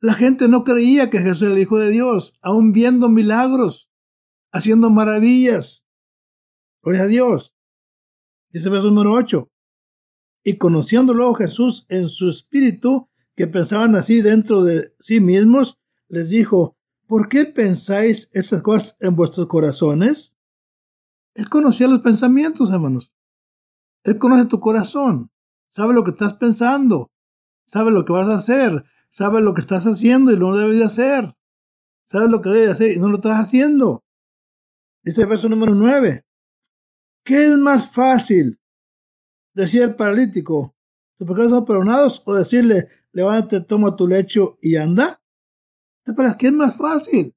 La 0.00 0.14
gente 0.14 0.48
no 0.48 0.62
creía 0.62 1.10
que 1.10 1.18
Jesús 1.18 1.42
era 1.42 1.52
el 1.52 1.58
Hijo 1.58 1.78
de 1.78 1.90
Dios, 1.90 2.34
aún 2.40 2.72
viendo 2.72 3.08
milagros, 3.08 3.90
haciendo 4.52 4.90
maravillas. 4.90 5.84
Gloria 6.82 7.02
a 7.02 7.06
Dios. 7.06 7.54
Dice 8.50 8.68
verso 8.70 8.88
número 8.88 9.12
8. 9.12 9.48
Y 10.44 10.56
conociendo 10.56 11.12
luego 11.12 11.34
Jesús 11.34 11.84
en 11.88 12.08
su 12.08 12.30
espíritu, 12.30 13.08
que 13.36 13.46
pensaban 13.46 13.94
así 13.94 14.22
dentro 14.22 14.64
de 14.64 14.94
sí 14.98 15.20
mismos, 15.20 15.78
les 16.08 16.30
dijo, 16.30 16.76
¿por 17.06 17.28
qué 17.28 17.44
pensáis 17.44 18.30
estas 18.32 18.62
cosas 18.62 18.96
en 19.00 19.14
vuestros 19.14 19.46
corazones? 19.46 20.36
Él 21.34 21.48
conocía 21.48 21.86
los 21.86 22.00
pensamientos, 22.00 22.70
hermanos. 22.70 23.12
Él 24.04 24.18
conoce 24.18 24.46
tu 24.46 24.58
corazón, 24.58 25.30
sabe 25.68 25.92
lo 25.92 26.02
que 26.02 26.12
estás 26.12 26.34
pensando, 26.34 27.10
sabe 27.66 27.90
lo 27.90 28.04
que 28.04 28.12
vas 28.12 28.28
a 28.28 28.36
hacer, 28.36 28.84
sabe 29.08 29.40
lo 29.42 29.54
que 29.54 29.60
estás 29.60 29.86
haciendo 29.86 30.32
y 30.32 30.38
no 30.38 30.56
debes 30.56 30.78
de 30.78 30.84
hacer, 30.84 31.36
sabe 32.04 32.28
lo 32.28 32.40
que 32.40 32.50
debes 32.50 32.70
hacer 32.70 32.92
y 32.92 32.98
no 32.98 33.08
lo 33.08 33.16
estás 33.16 33.38
haciendo. 33.38 34.04
Dice 35.02 35.22
el 35.22 35.28
verso 35.28 35.48
número 35.48 35.74
9. 35.74 36.24
¿Qué 37.24 37.46
es 37.46 37.56
más 37.56 37.90
fácil? 37.90 38.60
Decía 39.54 39.84
el 39.84 39.96
paralítico, 39.96 40.74
¿tus 41.16 41.28
pecados 41.28 41.50
son 41.50 41.64
perdonados? 41.64 42.22
O 42.24 42.34
decirle, 42.34 42.88
levántate, 43.12 43.60
toma 43.60 43.96
tu 43.96 44.06
lecho 44.06 44.58
y 44.62 44.76
anda. 44.76 45.20
¿Para 46.16 46.36
qué 46.36 46.46
es 46.46 46.52
más 46.52 46.76
fácil? 46.76 47.34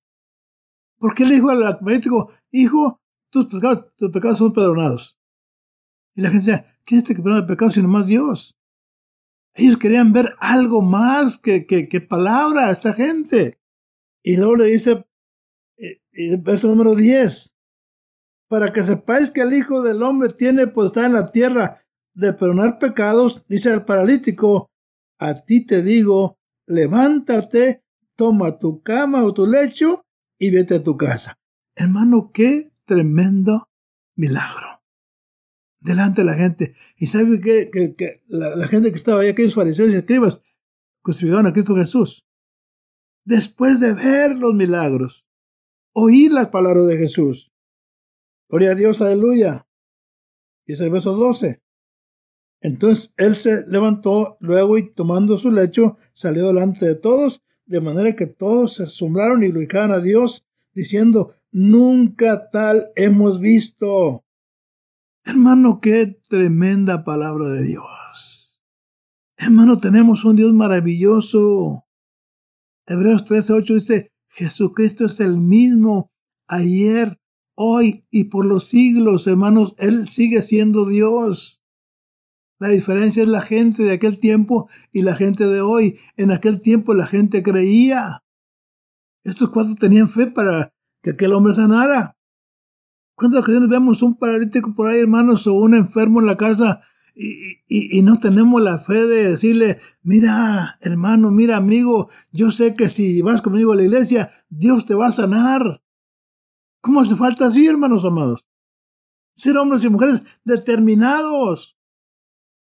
Porque 0.97 1.25
le 1.25 1.35
dijo 1.35 1.49
al 1.49 1.79
paralítico, 1.79 2.31
hijo, 2.51 3.01
tus 3.29 3.47
pecados, 3.47 3.93
tus 3.95 4.11
pecados 4.11 4.37
son 4.37 4.53
perdonados. 4.53 5.19
Y 6.15 6.21
la 6.21 6.29
gente 6.29 6.45
decía, 6.45 6.77
¿quién 6.85 6.99
es 6.99 7.03
este 7.03 7.15
que 7.15 7.21
perdona 7.21 7.41
el 7.41 7.47
pecado 7.47 7.71
sino 7.71 7.87
más 7.87 8.07
Dios? 8.07 8.57
Ellos 9.53 9.77
querían 9.77 10.13
ver 10.13 10.35
algo 10.39 10.81
más 10.81 11.37
que, 11.37 11.65
que, 11.65 11.89
que 11.89 12.01
palabra 12.01 12.67
a 12.67 12.71
esta 12.71 12.93
gente. 12.93 13.59
Y 14.23 14.37
luego 14.37 14.57
le 14.57 14.65
dice, 14.65 15.05
eh, 15.77 16.01
eh, 16.13 16.37
verso 16.39 16.67
número 16.67 16.95
10, 16.95 17.53
para 18.51 18.73
que 18.73 18.83
sepáis 18.83 19.31
que 19.31 19.39
el 19.39 19.53
Hijo 19.53 19.81
del 19.81 20.03
Hombre 20.03 20.27
tiene 20.33 20.67
potestad 20.67 21.05
en 21.05 21.13
la 21.13 21.31
tierra 21.31 21.85
de 22.13 22.33
perdonar 22.33 22.79
pecados, 22.79 23.45
dice 23.47 23.71
el 23.71 23.85
paralítico, 23.85 24.69
a 25.19 25.35
ti 25.35 25.65
te 25.65 25.81
digo, 25.81 26.37
levántate, 26.67 27.81
toma 28.17 28.59
tu 28.59 28.81
cama 28.81 29.23
o 29.23 29.33
tu 29.33 29.47
lecho 29.47 30.03
y 30.37 30.51
vete 30.51 30.75
a 30.75 30.83
tu 30.83 30.97
casa. 30.97 31.39
Hermano, 31.75 32.31
qué 32.33 32.73
tremendo 32.83 33.69
milagro. 34.17 34.81
Delante 35.79 36.19
de 36.19 36.25
la 36.25 36.35
gente. 36.35 36.75
Y 36.97 37.07
sabe 37.07 37.39
que, 37.39 37.71
que, 37.71 38.21
la, 38.27 38.67
gente 38.67 38.91
que 38.91 38.97
estaba 38.97 39.21
ahí, 39.21 39.29
aquellos 39.29 39.55
fariseos 39.55 39.91
y 39.91 39.95
escribas, 39.95 40.41
crucificaron 41.01 41.47
a 41.47 41.53
Cristo 41.53 41.73
Jesús. 41.77 42.25
Después 43.23 43.79
de 43.79 43.93
ver 43.93 44.35
los 44.35 44.53
milagros, 44.53 45.25
oír 45.93 46.33
las 46.33 46.47
palabras 46.47 46.85
de 46.87 46.97
Jesús. 46.97 47.50
Gloria 48.51 48.71
a 48.71 48.75
Dios, 48.75 49.01
aleluya. 49.01 49.65
Dice 50.67 50.83
el 50.83 50.89
verso 50.89 51.15
12. 51.15 51.61
Entonces 52.59 53.13
él 53.15 53.37
se 53.37 53.65
levantó 53.65 54.35
luego 54.41 54.77
y 54.77 54.93
tomando 54.93 55.37
su 55.37 55.51
lecho 55.51 55.97
salió 56.11 56.47
delante 56.47 56.85
de 56.85 56.95
todos, 56.95 57.45
de 57.65 57.79
manera 57.79 58.13
que 58.13 58.27
todos 58.27 58.73
se 58.73 58.83
asombraron 58.83 59.41
y 59.41 59.51
glorificaban 59.51 59.91
a 59.91 59.99
Dios, 59.99 60.45
diciendo, 60.73 61.33
nunca 61.49 62.49
tal 62.49 62.91
hemos 62.97 63.39
visto. 63.39 64.25
Hermano, 65.23 65.79
qué 65.79 66.19
tremenda 66.27 67.05
palabra 67.05 67.47
de 67.47 67.63
Dios. 67.63 68.59
Hermano, 69.37 69.77
tenemos 69.77 70.25
un 70.25 70.35
Dios 70.35 70.51
maravilloso. 70.51 71.85
Hebreos 72.85 73.23
13:8 73.23 73.73
dice, 73.75 74.11
Jesucristo 74.27 75.05
es 75.05 75.21
el 75.21 75.39
mismo 75.39 76.11
ayer, 76.47 77.20
hoy 77.61 78.05
y 78.09 78.25
por 78.25 78.45
los 78.45 78.67
siglos, 78.67 79.27
hermanos, 79.27 79.75
Él 79.77 80.07
sigue 80.07 80.41
siendo 80.41 80.87
Dios. 80.87 81.63
La 82.59 82.69
diferencia 82.69 83.23
es 83.23 83.29
la 83.29 83.41
gente 83.41 83.83
de 83.83 83.93
aquel 83.93 84.19
tiempo 84.19 84.69
y 84.91 85.01
la 85.01 85.15
gente 85.15 85.47
de 85.47 85.61
hoy. 85.61 85.99
En 86.17 86.31
aquel 86.31 86.61
tiempo 86.61 86.93
la 86.93 87.07
gente 87.07 87.43
creía. 87.43 88.23
Estos 89.23 89.49
cuatro 89.49 89.75
tenían 89.75 90.09
fe 90.09 90.27
para 90.27 90.73
que 91.01 91.11
aquel 91.11 91.33
hombre 91.33 91.53
sanara. 91.53 92.17
¿Cuántas 93.15 93.41
ocasiones 93.41 93.69
vemos 93.69 94.01
un 94.01 94.15
paralítico 94.15 94.73
por 94.73 94.87
ahí, 94.87 94.99
hermanos, 94.99 95.45
o 95.47 95.53
un 95.53 95.75
enfermo 95.75 96.19
en 96.19 96.25
la 96.25 96.37
casa 96.37 96.81
y, 97.13 97.59
y, 97.67 98.01
no 98.01 98.19
tenemos 98.19 98.61
la 98.61 98.79
fe 98.79 99.05
de 99.05 99.29
decirle, 99.29 99.79
mira, 100.01 100.77
hermano, 100.79 101.29
mira, 101.29 101.57
amigo, 101.57 102.09
yo 102.31 102.51
sé 102.51 102.73
que 102.73 102.89
si 102.89 103.21
vas 103.21 103.41
conmigo 103.41 103.73
a 103.73 103.75
la 103.75 103.83
iglesia, 103.83 104.31
Dios 104.49 104.85
te 104.85 104.95
va 104.95 105.07
a 105.07 105.11
sanar. 105.11 105.80
¿Cómo 106.81 107.01
hace 107.01 107.15
falta 107.15 107.45
así, 107.45 107.67
hermanos 107.67 108.03
amados? 108.03 108.45
Ser 109.35 109.57
hombres 109.57 109.83
y 109.83 109.89
mujeres 109.89 110.23
determinados 110.43 111.77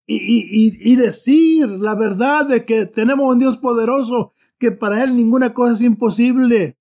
y, 0.06 0.92
y, 0.92 0.96
decir 0.96 1.68
la 1.80 1.94
verdad 1.94 2.46
de 2.46 2.64
que 2.64 2.86
tenemos 2.86 3.30
un 3.32 3.38
Dios 3.38 3.56
poderoso, 3.56 4.32
que 4.58 4.70
para 4.70 5.02
Él 5.02 5.16
ninguna 5.16 5.54
cosa 5.54 5.74
es 5.74 5.80
imposible. 5.80 6.78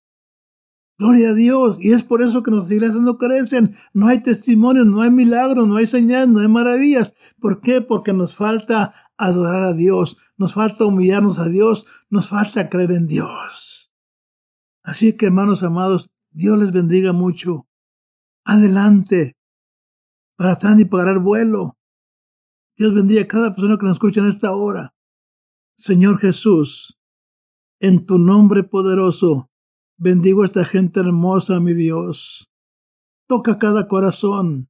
Gloria 0.97 1.29
a 1.29 1.33
Dios. 1.33 1.77
Y 1.79 1.91
es 1.91 2.03
por 2.03 2.21
eso 2.21 2.43
que 2.43 2.51
nuestras 2.51 2.71
iglesias 2.71 3.01
no 3.01 3.17
crecen. 3.17 3.75
No 3.93 4.07
hay 4.07 4.21
testimonio, 4.21 4.85
no 4.85 5.01
hay 5.01 5.09
milagros, 5.09 5.67
no 5.67 5.77
hay 5.77 5.87
señales, 5.87 6.29
no 6.29 6.39
hay 6.39 6.47
maravillas. 6.47 7.15
¿Por 7.39 7.61
qué? 7.61 7.81
Porque 7.81 8.13
nos 8.13 8.35
falta 8.35 8.93
adorar 9.17 9.63
a 9.63 9.73
Dios, 9.73 10.17
nos 10.37 10.53
falta 10.53 10.85
humillarnos 10.85 11.39
a 11.39 11.47
Dios, 11.47 11.85
nos 12.09 12.29
falta 12.29 12.69
creer 12.69 12.91
en 12.91 13.07
Dios. 13.07 13.91
Así 14.83 15.13
que, 15.13 15.27
hermanos 15.27 15.63
amados, 15.63 16.12
Dios 16.33 16.57
les 16.57 16.71
bendiga 16.71 17.13
mucho. 17.13 17.67
Adelante. 18.43 19.37
Para 20.35 20.53
atrás 20.53 20.79
y 20.79 20.85
pagar 20.85 21.19
vuelo. 21.19 21.77
Dios 22.75 22.91
bendiga 22.95 23.21
a 23.21 23.27
cada 23.27 23.53
persona 23.53 23.77
que 23.77 23.85
nos 23.85 23.93
escucha 23.93 24.21
en 24.21 24.27
esta 24.27 24.51
hora. 24.51 24.95
Señor 25.77 26.19
Jesús, 26.19 26.99
en 27.79 28.07
tu 28.07 28.17
nombre 28.17 28.63
poderoso, 28.63 29.51
bendigo 29.97 30.41
a 30.41 30.45
esta 30.45 30.65
gente 30.65 31.01
hermosa, 31.01 31.59
mi 31.59 31.73
Dios. 31.73 32.51
Toca 33.27 33.59
cada 33.59 33.87
corazón, 33.87 34.69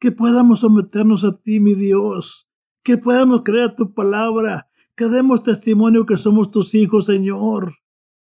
que 0.00 0.10
podamos 0.10 0.60
someternos 0.60 1.22
a 1.22 1.40
ti, 1.40 1.60
mi 1.60 1.74
Dios, 1.74 2.48
que 2.82 2.98
podamos 2.98 3.42
creer 3.44 3.76
tu 3.76 3.94
palabra, 3.94 4.68
que 4.96 5.04
demos 5.04 5.44
testimonio 5.44 6.06
que 6.06 6.16
somos 6.16 6.50
tus 6.50 6.74
hijos, 6.74 7.06
Señor. 7.06 7.76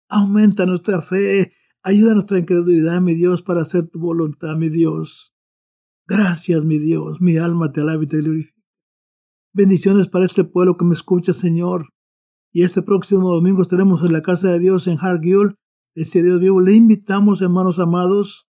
Aumenta 0.09 0.67
nuestra 0.67 1.01
fe, 1.01 1.55
ayuda 1.83 2.15
nuestra 2.15 2.39
incredulidad, 2.39 3.01
mi 3.01 3.15
Dios, 3.15 3.43
para 3.43 3.63
hacer 3.63 3.87
tu 3.89 4.01
voluntad, 4.01 4.57
mi 4.57 4.69
Dios. 4.69 5.35
Gracias, 6.07 6.65
mi 6.65 6.79
Dios, 6.79 7.21
mi 7.21 7.37
alma 7.37 7.73
te 7.73 7.81
alaba 7.81 8.03
y 8.03 8.07
te 8.07 8.19
glorifica. 8.19 8.61
Bendiciones 9.53 10.09
para 10.09 10.25
este 10.25 10.45
pueblo 10.45 10.77
que 10.77 10.85
me 10.85 10.95
escucha, 10.95 11.33
Señor. 11.33 11.89
Y 12.53 12.63
este 12.63 12.83
próximo 12.83 13.33
domingo 13.33 13.63
estaremos 13.63 14.05
en 14.05 14.13
la 14.13 14.23
casa 14.23 14.51
de 14.51 14.59
Dios 14.59 14.87
en 14.87 14.99
Hargill, 15.01 15.55
este 15.95 16.23
Dios 16.23 16.41
vivo. 16.41 16.61
Le 16.61 16.75
invitamos, 16.75 17.43
hermanos 17.43 17.79
amados. 17.79 18.49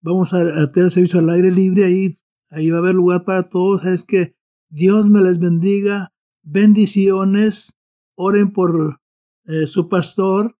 Vamos 0.00 0.32
a, 0.32 0.70
tener 0.70 0.90
servicio 0.90 1.20
al 1.20 1.30
aire 1.30 1.50
libre 1.50 1.84
ahí. 1.84 2.18
Ahí 2.50 2.70
va 2.70 2.78
a 2.78 2.80
haber 2.80 2.94
lugar 2.94 3.24
para 3.24 3.48
todos. 3.48 3.84
Es 3.84 4.04
que 4.04 4.36
Dios 4.68 5.08
me 5.08 5.20
les 5.22 5.38
bendiga. 5.38 6.12
Bendiciones. 6.42 7.76
Oren 8.16 8.52
por 8.52 9.00
eh, 9.44 9.66
su 9.66 9.88
pastor 9.88 10.56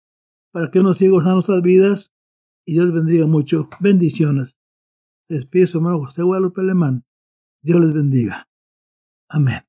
para 0.56 0.70
que 0.70 0.80
nos 0.80 0.96
siga 0.96 1.14
usando 1.14 1.34
nuestras 1.34 1.60
vidas. 1.60 2.14
Y 2.64 2.72
Dios 2.72 2.90
bendiga 2.90 3.26
mucho. 3.26 3.68
Bendiciones. 3.78 4.56
Se 5.28 5.34
despide 5.34 5.66
su 5.66 5.76
hermano 5.76 5.98
José 5.98 6.22
Guadalupe 6.22 6.62
Alemán. 6.62 7.04
Dios 7.60 7.78
les 7.78 7.92
bendiga. 7.92 8.48
Amén. 9.28 9.66